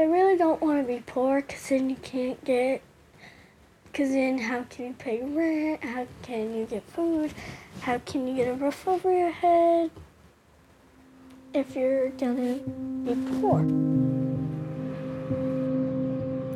[0.00, 2.82] I really don't want to be poor because then you can't get.
[3.84, 5.84] Because then, how can you pay rent?
[5.84, 7.32] How can you get food?
[7.82, 9.92] How can you get a roof over your head?
[11.54, 12.56] If you're gonna
[13.04, 13.62] be poor.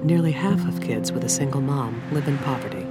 [0.04, 2.86] Nearly half of kids with a single mom live in poverty.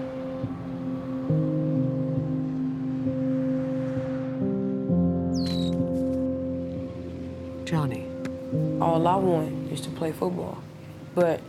[7.66, 8.08] Johnny.
[8.82, 10.58] All I want is to play football,
[11.14, 11.40] but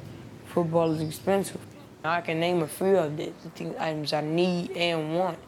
[0.45, 1.61] football is expensive.
[2.05, 5.39] I can name a few of the, the things, items I need and want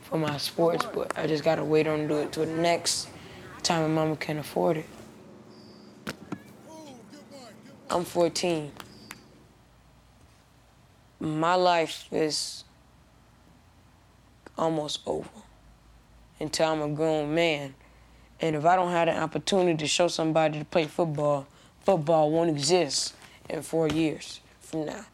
[0.00, 3.08] for my sports, but I just gotta wait on to do it till the next
[3.68, 4.86] time my mama can't afford it.
[7.90, 8.72] I'm 14.
[11.20, 12.64] My life is
[14.56, 15.28] almost over
[16.40, 17.74] until I'm a grown man.
[18.40, 21.46] And if I don't have the opportunity to show somebody to play football,
[21.80, 23.14] football won't exist
[23.50, 25.04] in four years from now.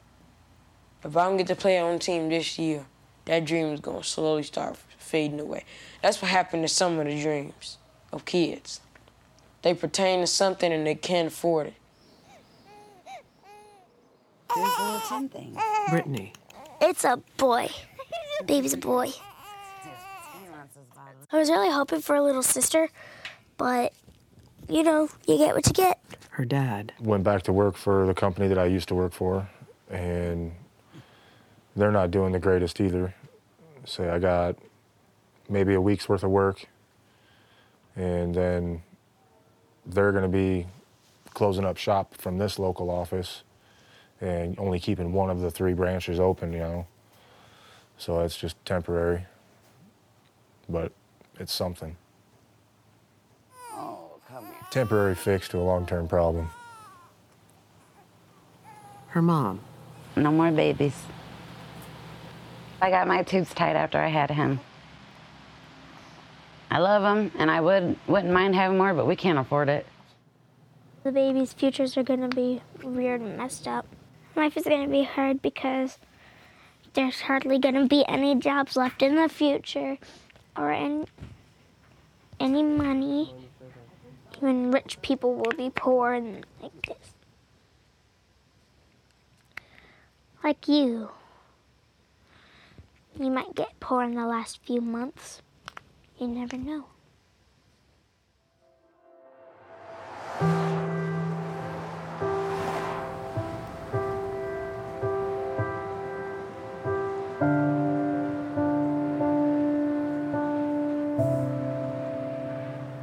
[1.02, 2.86] If I don't get to play on the team this year,
[3.24, 5.64] that dream is gonna slowly start fading away.
[6.02, 7.78] That's what happened to some of the dreams
[8.14, 8.80] of kids.
[9.62, 11.74] They pertain to something and they can't afford it.
[14.54, 15.58] Here's the tin thing.
[15.90, 16.32] Brittany.
[16.80, 17.68] It's a boy.
[18.46, 19.10] Baby's a boy.
[21.32, 22.88] I was really hoping for a little sister,
[23.56, 23.92] but
[24.68, 25.98] you know, you get what you get.
[26.30, 26.92] Her dad.
[27.00, 29.48] Went back to work for the company that I used to work for,
[29.90, 30.52] and
[31.74, 33.14] they're not doing the greatest either.
[33.84, 34.56] Say I got
[35.48, 36.66] maybe a week's worth of work,
[37.96, 38.82] and then
[39.86, 40.66] they're going to be
[41.32, 43.42] closing up shop from this local office
[44.20, 46.86] and only keeping one of the three branches open, you know.
[47.98, 49.26] So it's just temporary,
[50.68, 50.92] but
[51.38, 51.96] it's something.
[53.72, 54.54] Oh, come here.
[54.70, 56.48] Temporary fix to a long term problem.
[59.08, 59.60] Her mom.
[60.16, 60.96] No more babies.
[62.80, 64.60] I got my tubes tied after I had him.
[66.74, 69.86] I love them, and I would wouldn't mind having more, but we can't afford it.
[71.04, 73.86] The baby's futures are gonna be weird and messed up.
[74.34, 75.98] Life is gonna be hard because
[76.94, 79.98] there's hardly gonna be any jobs left in the future
[80.56, 81.04] or any,
[82.40, 83.32] any money.
[84.38, 87.14] Even rich people will be poor and like this.
[90.42, 91.10] Like you.
[93.16, 95.40] You might get poor in the last few months.
[96.24, 96.84] You never know.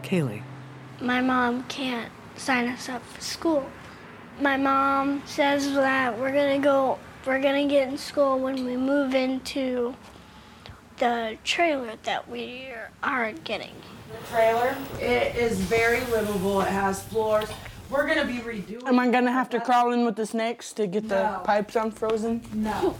[0.01, 0.41] Kaylee.
[0.99, 3.69] My mom can't sign us up for school.
[4.39, 6.97] My mom says that we're gonna go,
[7.27, 9.93] we're gonna get in school when we move into
[11.01, 12.67] the trailer that we
[13.01, 13.73] are getting.
[14.11, 16.61] The trailer, it is very livable.
[16.61, 17.49] It has floors.
[17.89, 18.87] We're gonna be redoing.
[18.87, 21.39] Am I gonna have to crawl in with the snakes to get the No.
[21.43, 22.43] pipes unfrozen?
[22.53, 22.95] No.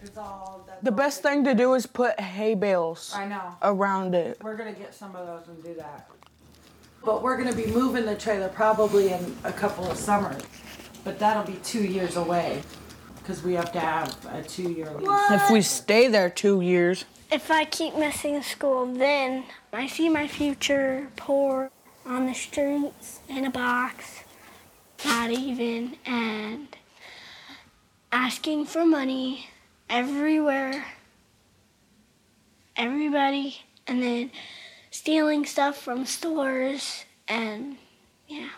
[0.00, 0.62] It's all.
[0.68, 3.56] That's The best thing to do is put hay bales I know.
[3.60, 4.38] around it.
[4.40, 6.08] We're gonna get some of those and do that.
[7.04, 10.42] But we're gonna be moving the trailer probably in a couple of summers.
[11.02, 12.62] But that'll be two years away,
[13.18, 15.30] because we have to have a two-year lease.
[15.32, 20.28] If we stay there two years, If I keep missing school, then I see my
[20.28, 21.70] future poor
[22.04, 24.20] on the streets in a box,
[25.04, 26.68] not even, and
[28.12, 29.48] asking for money
[29.90, 30.84] everywhere,
[32.76, 34.30] everybody, and then
[34.92, 37.76] stealing stuff from stores, and
[38.28, 38.50] yeah.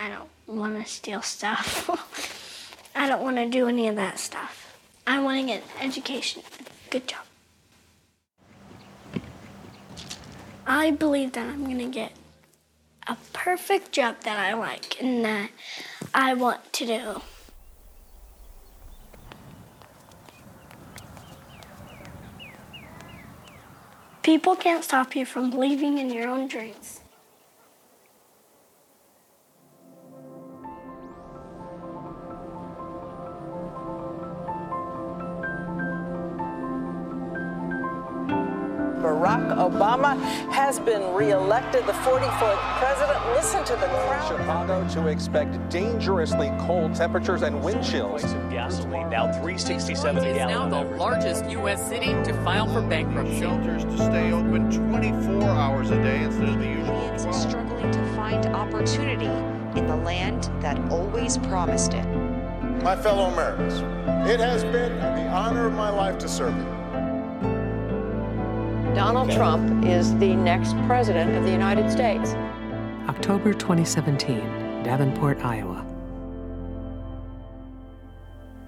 [0.00, 1.90] I don't want to steal stuff.
[2.94, 4.78] I don't want to do any of that stuff.
[5.06, 6.42] I want to get an education.
[6.90, 7.20] Good job.
[10.66, 12.12] I believe that I'm going to get
[13.06, 15.50] a perfect job that I like and that
[16.14, 17.22] I want to do.
[24.22, 27.00] People can't stop you from believing in your own dreams.
[39.18, 40.16] Barack Obama
[40.52, 43.18] has been reelected the 44th president.
[43.32, 44.28] Listen to the crowd.
[44.28, 48.22] Chicago to expect dangerously cold temperatures and wind chills.
[48.48, 50.70] Gasoline now 367 a is now gallon.
[50.70, 51.88] the largest U.S.
[51.88, 53.40] city to file for bankruptcy.
[53.40, 57.50] Shelters to stay open 24 hours a day instead of the usual Kids 12.
[57.50, 59.26] struggling to find opportunity
[59.76, 62.06] in the land that always promised it.
[62.84, 63.80] My fellow Americans,
[64.30, 66.77] it has been the honor of my life to serve you.
[68.98, 72.32] Donald Trump is the next president of the United States.
[73.08, 74.40] October 2017,
[74.82, 75.86] Davenport, Iowa.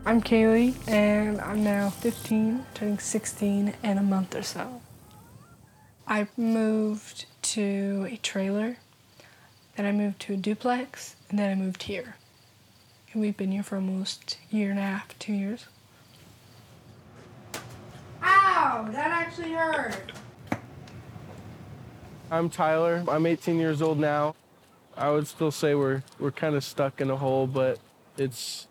[0.07, 4.81] I'm Kaylee, and I'm now 15, turning 16 in a month or so.
[6.07, 8.77] I moved to a trailer,
[9.75, 12.15] then I moved to a duplex, and then I moved here.
[13.13, 15.67] And we've been here for almost a year and a half, two years.
[18.81, 18.91] Ow!
[18.93, 20.13] That actually hurt.
[22.31, 23.05] I'm Tyler.
[23.09, 24.35] I'm 18 years old now.
[24.97, 27.79] I would still say we're we're kind of stuck in a hole, but
[28.17, 28.69] it's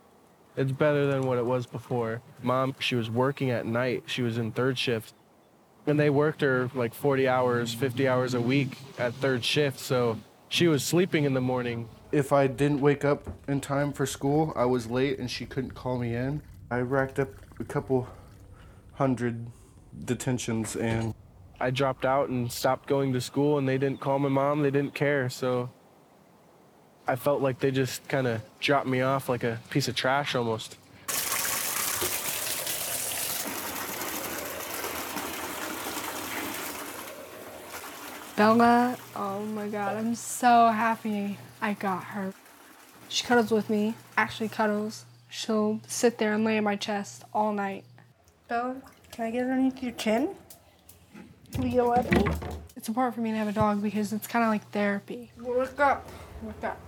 [0.57, 2.21] it's better than what it was before.
[2.41, 4.03] Mom, she was working at night.
[4.07, 5.13] She was in third shift.
[5.85, 10.19] And they worked her like 40 hours, 50 hours a week at third shift, so
[10.47, 11.87] she was sleeping in the morning.
[12.11, 15.75] If I didn't wake up in time for school, I was late and she couldn't
[15.75, 16.41] call me in.
[16.71, 17.29] I racked up
[17.59, 18.07] a couple
[18.93, 19.45] hundred
[20.05, 21.13] detentions and
[21.59, 24.71] I dropped out and stopped going to school and they didn't call my mom, they
[24.71, 25.29] didn't care.
[25.29, 25.69] So
[27.07, 30.35] I felt like they just kind of dropped me off like a piece of trash
[30.35, 30.77] almost.
[38.37, 42.33] Bella, oh my god, I'm so happy I got her.
[43.09, 45.03] She cuddles with me, actually cuddles.
[45.29, 47.83] She'll sit there and lay on my chest all night.
[48.47, 48.81] Bella,
[49.19, 50.29] can I get underneath your chin?
[51.57, 52.23] Leo at me.
[52.77, 55.29] It's important for me to have a dog because it's kind of like therapy.
[55.35, 56.07] Look up.
[56.41, 56.79] Look up.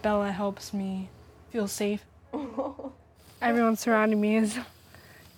[0.00, 1.08] Bella helps me
[1.50, 2.04] feel safe.
[3.42, 4.56] Everyone surrounding me is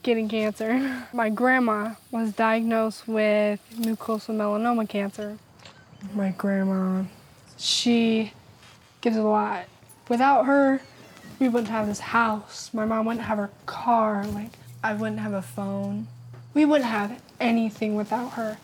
[0.03, 1.07] getting cancer.
[1.14, 5.38] My grandma was diagnosed with mucosal melanoma cancer.
[6.12, 7.05] My grandma,
[7.57, 8.34] she
[9.00, 9.64] gives a lot.
[10.11, 10.82] Without her,
[11.38, 12.74] we wouldn't have this house.
[12.74, 14.26] My mom wouldn't have her car.
[14.26, 14.50] Like,
[14.84, 16.09] I wouldn't have a phone.
[16.55, 18.59] We wouldn't have anything without her.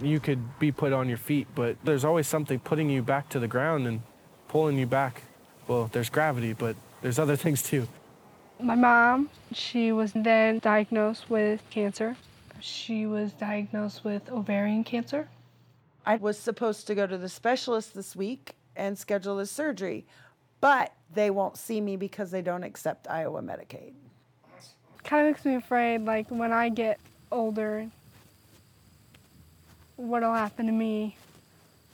[0.00, 3.38] You could be put on your feet, but there's always something putting you back to
[3.38, 4.02] the ground and
[4.48, 5.22] pulling you back.
[5.66, 7.88] Well, there's gravity, but there's other things too.
[8.60, 12.16] My mom, she was then diagnosed with cancer.
[12.60, 15.28] She was diagnosed with ovarian cancer.
[16.06, 20.06] I was supposed to go to the specialist this week and schedule the surgery,
[20.60, 23.92] but they won't see me because they don't accept Iowa Medicaid.
[25.04, 26.98] Kind of makes me afraid, like when I get
[27.30, 27.86] older,
[29.96, 31.16] what'll happen to me?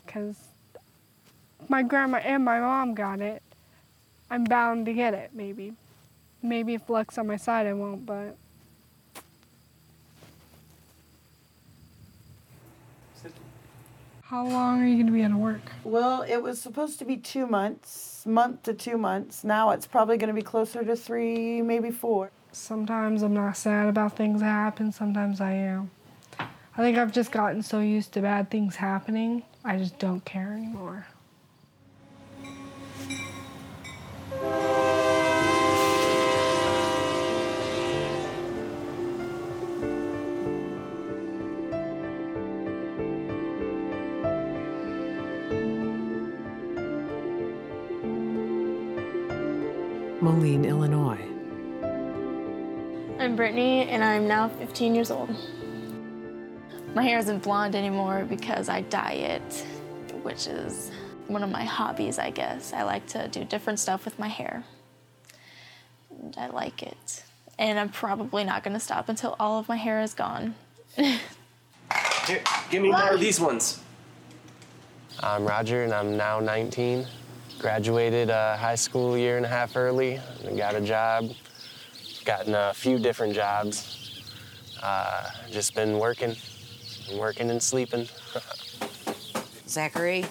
[0.07, 0.37] Because
[1.69, 3.43] my grandma and my mom got it.
[4.31, 5.75] I'm bound to get it, maybe.
[6.41, 8.37] Maybe if luck's on my side, I won't, but.
[14.23, 15.61] How long are you going to be out of work?
[15.83, 19.43] Well, it was supposed to be two months, month to two months.
[19.43, 22.31] Now it's probably going to be closer to three, maybe four.
[22.53, 25.91] Sometimes I'm not sad about things that happen, sometimes I am.
[26.39, 30.53] I think I've just gotten so used to bad things happening, I just don't care
[30.53, 31.07] anymore.
[50.21, 51.00] Moline, Illinois.
[53.41, 55.31] I'm Brittany, and I'm now 15 years old.
[56.95, 59.65] My hair isn't blonde anymore because I dye it,
[60.23, 60.91] which is
[61.27, 62.75] one of my hobbies, I guess.
[62.75, 64.63] I like to do different stuff with my hair.
[66.11, 67.23] And I like it.
[67.59, 70.55] And I'm probably not going to stop until all of my hair is gone.
[70.97, 73.83] Here, give me more of these ones.
[75.23, 77.07] I'm Roger, and I'm now 19.
[77.59, 81.31] Graduated uh, high school a year and a half early, and got a job.
[82.25, 84.23] Gotten a few different jobs.
[84.83, 86.37] Uh, just been working,
[87.15, 88.09] working and sleeping.
[89.69, 90.25] Zachary,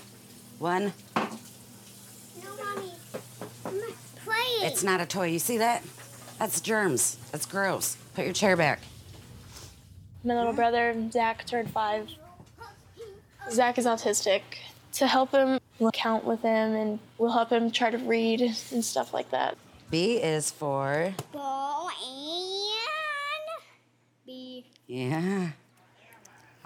[0.59, 0.93] one.
[1.15, 1.23] No,
[2.63, 2.91] mommy.
[3.65, 3.81] I'm
[4.23, 4.61] playing.
[4.61, 5.27] It's not a toy.
[5.27, 5.83] You see that?
[6.39, 7.17] That's germs.
[7.31, 7.97] That's gross.
[8.15, 8.79] Put your chair back.
[10.23, 12.09] My little brother, Zach, turned five.
[13.51, 14.41] Zach is autistic.
[14.93, 18.83] To help him, we'll count with him and we'll help him try to read and
[18.83, 19.57] stuff like that.
[19.89, 21.13] B is for.
[21.31, 23.63] Ball and
[24.25, 24.65] B.
[24.89, 25.51] Yeah.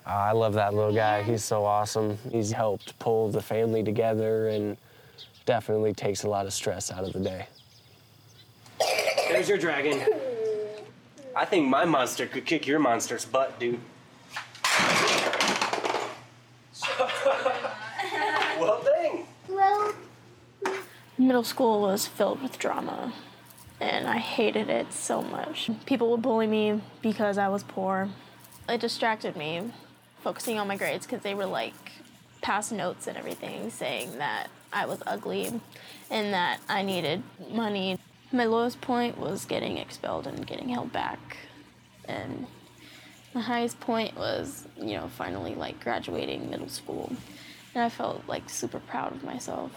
[0.08, 1.24] Uh, I love that little guy.
[1.24, 2.18] He's so awesome.
[2.32, 4.78] He's helped pull the family together and
[5.46, 7.48] definitely takes a lot of stress out of the day.
[9.28, 10.02] There's your dragon.
[11.36, 13.82] I think my monster could kick your monster's butt, dude.
[18.58, 19.26] well, dang.
[19.50, 19.94] Well,
[21.18, 23.12] Middle school was filled with drama,
[23.80, 25.70] and I hated it so much.
[25.86, 28.10] People would bully me because I was poor.
[28.70, 29.72] It distracted me,
[30.22, 31.74] focusing on my grades because they were like
[32.42, 35.62] past notes and everything saying that I was ugly
[36.10, 37.98] and that I needed money.
[38.32, 41.38] My lowest point was getting expelled and getting held back.
[42.06, 42.48] And
[43.34, 47.12] my highest point was, you know, finally like graduating middle school.
[47.74, 49.72] And I felt like super proud of myself.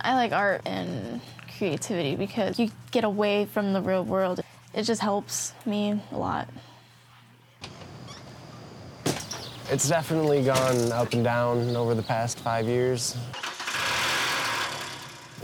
[0.00, 1.20] I like art and
[1.62, 4.40] creativity because you get away from the real world.
[4.74, 6.48] It just helps me a lot.
[9.70, 13.16] It's definitely gone up and down over the past five years.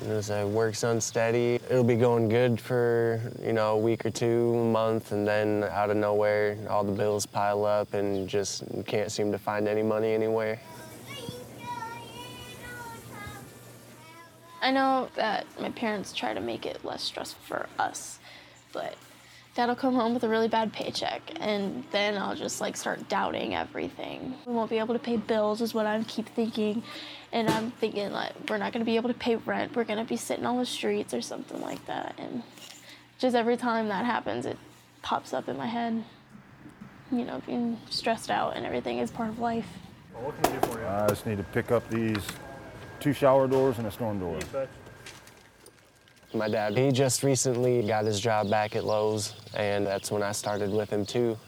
[0.08, 4.64] As work's unsteady, it'll be going good for, you know, a week or two, a
[4.64, 9.30] month, and then out of nowhere, all the bills pile up and just can't seem
[9.30, 10.58] to find any money anywhere.
[14.68, 18.18] I know that my parents try to make it less stressful for us,
[18.74, 18.96] but
[19.54, 23.54] dad'll come home with a really bad paycheck, and then I'll just like start doubting
[23.54, 24.34] everything.
[24.44, 26.82] We won't be able to pay bills, is what I keep thinking,
[27.32, 29.74] and I'm thinking like we're not gonna be able to pay rent.
[29.74, 32.42] We're gonna be sitting on the streets or something like that, and
[33.18, 34.58] just every time that happens, it
[35.00, 36.04] pops up in my head.
[37.10, 39.78] You know, being stressed out and everything is part of life.
[40.12, 40.86] what can I do for you?
[40.86, 42.22] I just need to pick up these
[43.00, 44.38] two shower doors and a storm door.
[46.34, 50.32] My dad, he just recently got his job back at Lowe's, and that's when I
[50.32, 51.38] started with him too.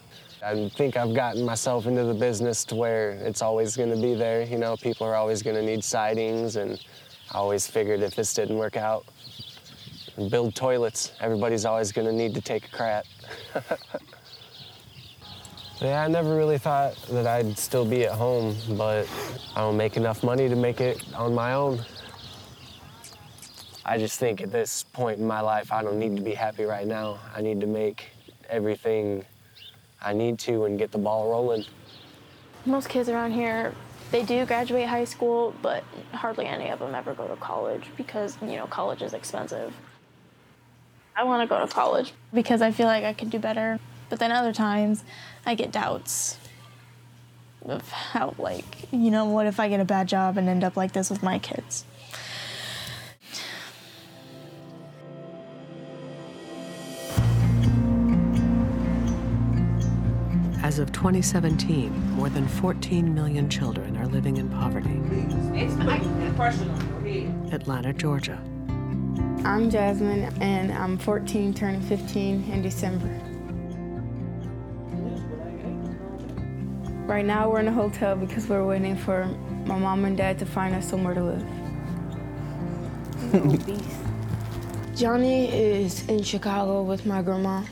[0.42, 4.14] I think I've gotten myself into the business to where it's always going to be
[4.14, 4.42] there.
[4.42, 6.82] You know, people are always going to need sidings, and
[7.30, 9.04] I always figured if this didn't work out,
[10.30, 11.12] build toilets.
[11.20, 13.04] Everybody's always going to need to take a crap.
[15.80, 19.08] yeah, I never really thought that I'd still be at home, but
[19.56, 21.80] I don't make enough money to make it on my own.
[23.84, 26.64] I just think at this point in my life, I don't need to be happy
[26.64, 27.18] right now.
[27.34, 28.10] I need to make
[28.48, 29.24] everything
[30.02, 31.64] I need to and get the ball rolling.
[32.66, 33.74] Most kids around here,
[34.10, 38.36] they do graduate high school, but hardly any of them ever go to college because,
[38.42, 39.72] you know, college is expensive.
[41.16, 43.78] I want to go to college because I feel like I could do better.
[44.10, 45.04] But then other times,
[45.50, 46.38] I get doubts
[47.64, 50.76] of how, like, you know, what if I get a bad job and end up
[50.76, 51.84] like this with my kids?
[60.62, 65.00] As of 2017, more than 14 million children are living in poverty.
[67.52, 68.40] Atlanta, Georgia.
[69.44, 73.29] I'm Jasmine, and I'm 14, turning 15 in December.
[77.10, 79.26] Right now, we're in a hotel because we're waiting for
[79.66, 81.44] my mom and dad to find us somewhere to live.
[84.96, 87.64] Johnny is in Chicago with my grandma.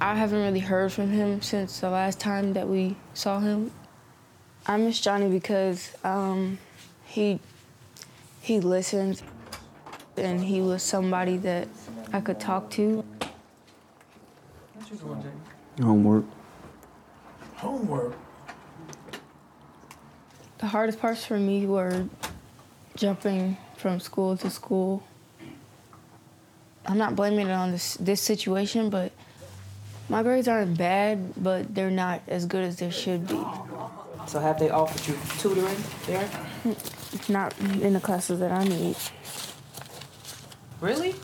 [0.00, 3.72] I haven't really heard from him since the last time that we saw him.
[4.64, 6.58] I miss Johnny because um,
[7.04, 7.40] he
[8.42, 9.22] he listened
[10.16, 11.66] and he was somebody that
[12.12, 13.04] I could talk to.
[15.80, 16.24] Homework.
[17.56, 18.23] Homework.
[20.58, 22.06] The hardest parts for me were
[22.96, 25.02] jumping from school to school.
[26.86, 29.12] I'm not blaming it on this this situation, but
[30.08, 33.42] my grades aren't bad, but they're not as good as they should be.
[34.26, 35.76] So have they offered you tutoring
[36.06, 36.28] there?
[37.28, 38.96] Not in the classes that I need.
[40.80, 41.14] Really?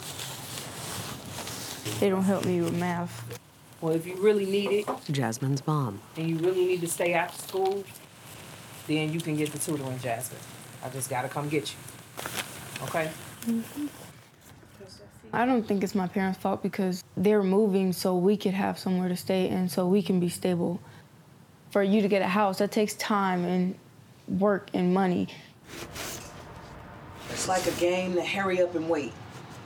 [1.98, 3.38] They don't help me with math.
[3.80, 6.00] Well, if you really need it Jasmine's mom.
[6.16, 7.84] and you really need to stay after school,
[8.86, 10.40] then you can get the tutoring, Jasmine.
[10.84, 11.78] I just gotta come get you.
[12.84, 13.10] Okay?
[13.42, 13.86] Mm-hmm.
[15.32, 19.08] I don't think it's my parents' fault because they're moving so we could have somewhere
[19.08, 20.80] to stay and so we can be stable.
[21.70, 23.76] For you to get a house, that takes time and
[24.40, 25.28] work and money.
[27.30, 29.12] It's like a game to hurry up and wait.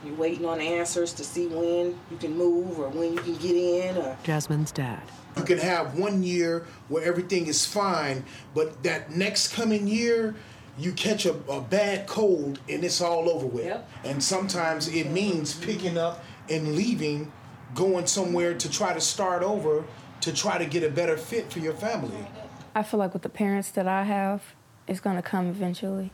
[0.05, 3.55] You're waiting on answers to see when you can move or when you can get
[3.55, 5.01] in or Jasmine's dad.
[5.37, 8.23] You can have one year where everything is fine,
[8.53, 10.35] but that next coming year,
[10.77, 13.81] you catch a, a bad cold and it's all over with.
[14.03, 17.31] And sometimes it means picking up and leaving,
[17.73, 19.83] going somewhere to try to start over,
[20.21, 22.27] to try to get a better fit for your family.
[22.73, 24.53] I feel like with the parents that I have,
[24.87, 26.11] it's gonna come eventually.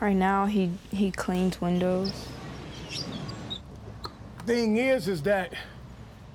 [0.00, 2.26] Right now, he he cleans windows.
[4.46, 5.54] Thing is, is that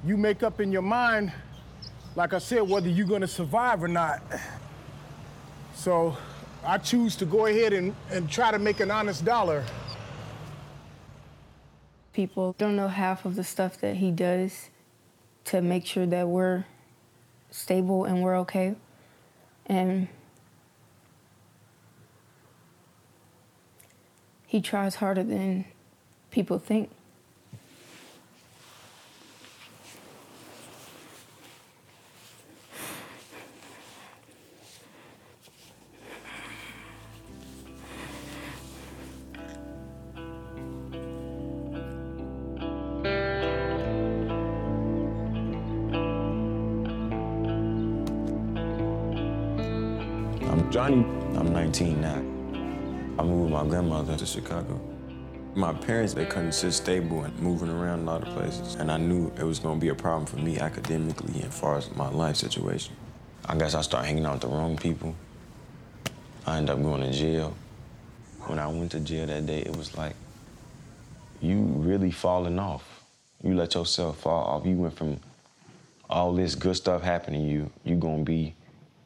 [0.06, 1.32] you make up in your mind,
[2.16, 4.22] like I said, whether you're gonna survive or not.
[5.76, 6.18] So
[6.64, 9.64] I choose to go ahead and, and try to make an honest dollar.
[12.14, 14.70] People don't know half of the stuff that he does
[15.46, 16.66] to make sure that we're
[17.52, 18.76] stable and we're okay.
[19.68, 20.08] And
[24.46, 25.66] he tries harder than
[26.32, 26.90] people think.
[51.78, 52.16] 18 now.
[53.20, 54.82] I moved with my grandmother to Chicago.
[55.54, 58.74] My parents, they couldn't sit stable and moving around a lot of places.
[58.74, 61.96] And I knew it was gonna be a problem for me academically and far as
[61.96, 62.96] my life situation.
[63.46, 65.14] I guess I started hanging out with the wrong people.
[66.48, 67.56] I ended up going to jail.
[68.48, 70.16] When I went to jail that day, it was like,
[71.42, 73.04] you really falling off.
[73.44, 74.66] You let yourself fall off.
[74.66, 75.20] You went from
[76.10, 78.56] all this good stuff happening to you, you gonna be,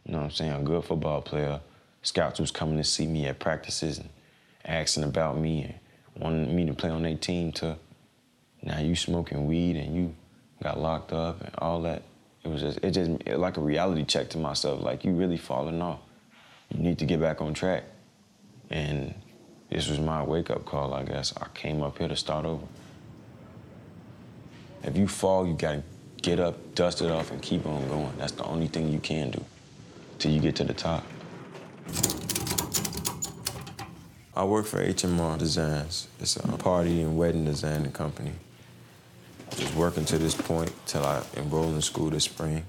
[0.05, 1.59] you know what I'm saying, a good football player,
[2.03, 4.09] Scouts was coming to see me at practices and
[4.65, 7.77] asking about me and wanting me to play on their team to
[8.63, 10.15] now you smoking weed and you
[10.63, 12.03] got locked up and all that.
[12.43, 15.37] It was just, it just, it like a reality check to myself, like you really
[15.37, 15.99] falling off.
[16.69, 17.83] You need to get back on track.
[18.69, 19.13] And
[19.69, 21.33] This was my wake up call, I guess.
[21.37, 22.65] I came up here to start over.
[24.83, 25.83] If you fall, you gotta
[26.21, 28.11] get up, dust it off, and keep on going.
[28.17, 29.43] That's the only thing you can do
[30.19, 31.03] till you get to the top.
[34.33, 36.07] I work for HMR Designs.
[36.19, 38.31] It's a party and wedding designing company.
[39.51, 42.63] I was working to this point till I enrolled in school this spring.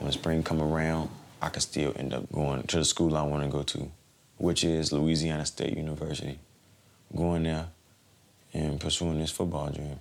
[0.00, 1.10] When spring come around,
[1.40, 3.90] I could still end up going to the school I want to go to,
[4.38, 6.38] which is Louisiana State University.
[7.14, 7.68] Going there
[8.52, 10.00] and pursuing this football dream.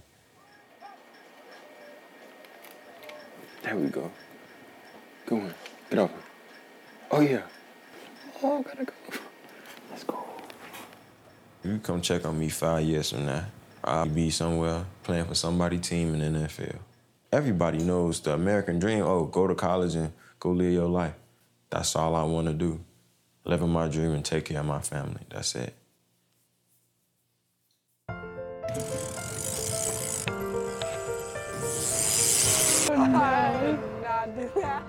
[3.61, 4.09] There we go.
[5.27, 5.53] Go on.
[5.89, 6.30] Get off.
[7.13, 7.41] Oh, yeah.
[8.41, 8.93] Oh, gotta go.
[9.89, 10.23] Let's go.
[11.61, 13.47] You come check on me five years from now.
[13.83, 16.77] I'll be somewhere playing for somebody team in the NFL.
[17.29, 19.03] Everybody knows the American dream.
[19.03, 21.13] Oh, go to college and go live your life.
[21.69, 22.79] That's all I want to do.
[23.43, 25.21] Living my dream and take care of my family.
[25.29, 25.73] That's it.
[32.89, 34.83] I would not do that.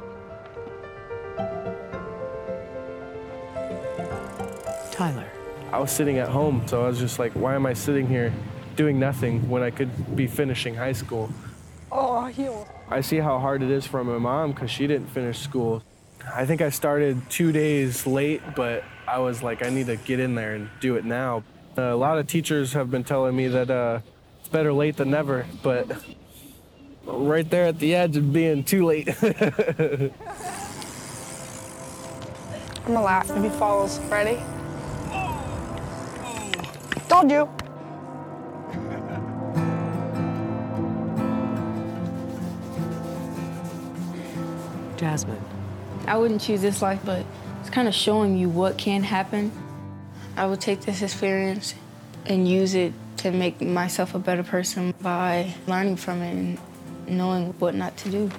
[5.03, 5.27] Tyler.
[5.73, 8.33] I was sitting at home, so I was just like, why am I sitting here
[8.77, 11.29] doing nothing when I could be finishing high school?
[11.91, 12.69] Oh, heel.
[12.89, 15.83] I see how hard it is for my mom because she didn't finish school.
[16.33, 20.21] I think I started two days late, but I was like, I need to get
[20.21, 21.43] in there and do it now.
[21.77, 23.99] Uh, a lot of teachers have been telling me that uh,
[24.39, 25.91] it's better late than never, but
[27.07, 29.09] right there at the edge of being too late.
[32.85, 33.99] I'm gonna laugh if he falls.
[34.09, 34.39] Ready?
[37.13, 37.47] Told you.
[44.97, 45.45] Jasmine.
[46.07, 47.27] I wouldn't choose this life, but
[47.61, 49.53] it's kind of showing you what can happen.
[50.39, 51.75] I would take this experience
[52.25, 56.59] and use it to make myself a better person by learning from it and
[57.07, 58.31] knowing what not to do.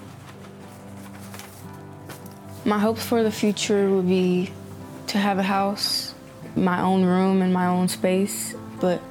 [2.65, 4.51] My hopes for the future would be
[5.07, 6.15] to have a house,
[6.55, 9.01] my own room and my own space, but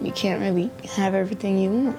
[0.00, 1.98] you can't really have everything you want.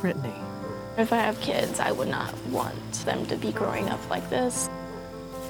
[0.00, 0.32] Brittany.
[0.96, 4.70] If I have kids, I would not want them to be growing up like this.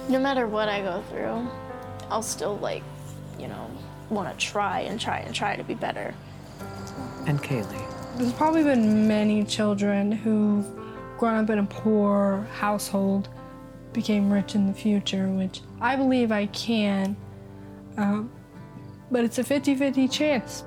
[0.09, 1.47] No matter what I go through,
[2.09, 2.83] I'll still like,
[3.39, 3.70] you know,
[4.09, 6.14] want to try and try and try to be better.
[7.27, 8.16] And Kaylee.
[8.16, 10.64] There's probably been many children who've
[11.18, 13.29] grown up in a poor household,
[13.97, 17.16] became rich in the future, which I believe I can.
[17.97, 18.30] Um,
[19.11, 20.64] but it's a 50 50 chance.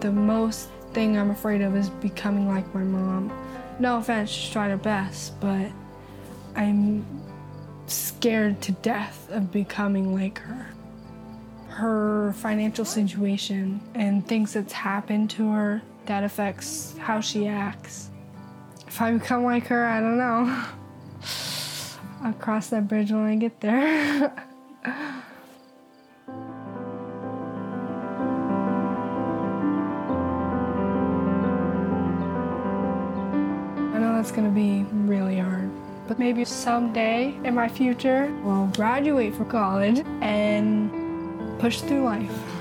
[0.00, 3.36] The most thing I'm afraid of is becoming like my mom.
[3.80, 5.66] No offense, she's tried her best, but
[6.54, 7.04] I'm
[7.88, 10.68] scared to death of becoming like her.
[11.70, 18.11] Her financial situation and things that's happened to her that affects how she acts.
[18.92, 20.64] If I become like her, I don't know.
[22.22, 24.30] I'll cross that bridge when I get there.
[24.84, 25.18] I
[33.98, 35.70] know that's gonna be really hard.
[36.06, 40.90] But maybe someday in my future, I'll graduate from college and
[41.58, 42.51] push through life.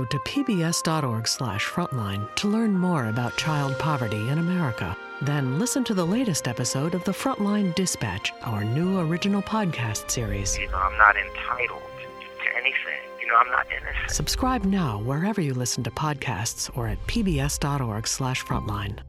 [0.00, 4.96] Go to pbs.org/frontline to learn more about child poverty in America.
[5.20, 10.56] Then listen to the latest episode of the Frontline Dispatch, our new original podcast series.
[10.56, 13.02] You know, I'm not entitled to anything.
[13.20, 14.10] You know, I'm not innocent.
[14.10, 19.00] Subscribe now wherever you listen to podcasts or at pbs.org/frontline.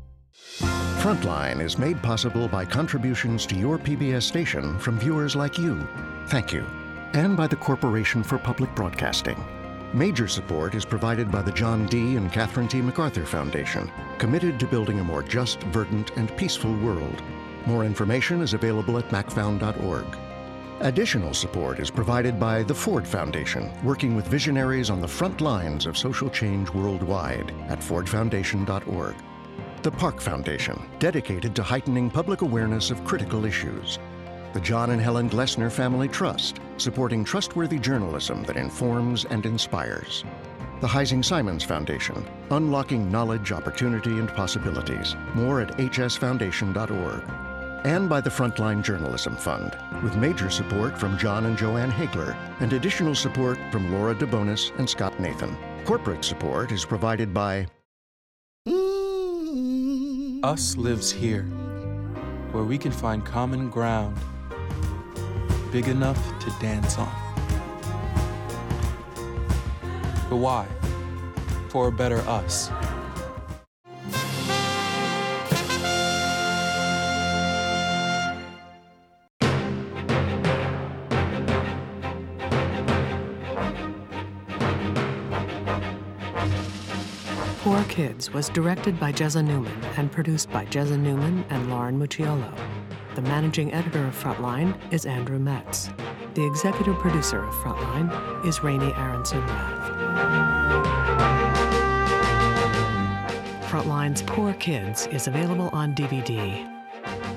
[0.99, 5.87] Frontline is made possible by contributions to your PBS station from viewers like you.
[6.27, 6.65] Thank you.
[7.13, 9.41] And by the Corporation for Public Broadcasting.
[9.93, 12.15] Major support is provided by the John D.
[12.15, 12.81] and Catherine T.
[12.81, 17.21] MacArthur Foundation, committed to building a more just, verdant, and peaceful world.
[17.65, 20.05] More information is available at macfound.org.
[20.79, 25.85] Additional support is provided by the Ford Foundation, working with visionaries on the front lines
[25.85, 29.15] of social change worldwide at fordfoundation.org.
[29.81, 33.99] The Park Foundation, dedicated to heightening public awareness of critical issues.
[34.53, 40.25] The John and Helen Glessner Family Trust, supporting trustworthy journalism that informs and inspires.
[40.81, 45.15] the Heising Simons Foundation, unlocking knowledge, opportunity, and possibilities.
[45.35, 47.23] More at hsfoundation.org.
[47.85, 52.73] And by the Frontline Journalism Fund, with major support from John and Joanne Hagler, and
[52.73, 55.55] additional support from Laura DeBonis and Scott Nathan.
[55.85, 57.67] Corporate support is provided by
[60.43, 61.43] Us lives here,
[62.51, 64.17] where we can find common ground
[65.71, 67.09] big enough to dance on.
[70.29, 70.67] But why?
[71.69, 72.69] For a better us.
[87.59, 92.51] Poor Kids was directed by Jezza Newman and produced by Jezza Newman and Lauren Mucciolo.
[93.13, 95.89] The managing editor of Frontline is Andrew Metz.
[96.33, 99.91] The executive producer of Frontline is Raney Aronson Rath.
[103.69, 106.65] Frontline's Poor Kids is available on DVD.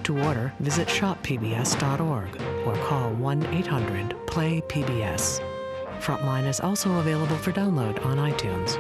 [0.05, 5.41] To order, visit shoppbs.org or call 1 800 PLAY PBS.
[5.99, 8.79] Frontline is also available for download on iTunes.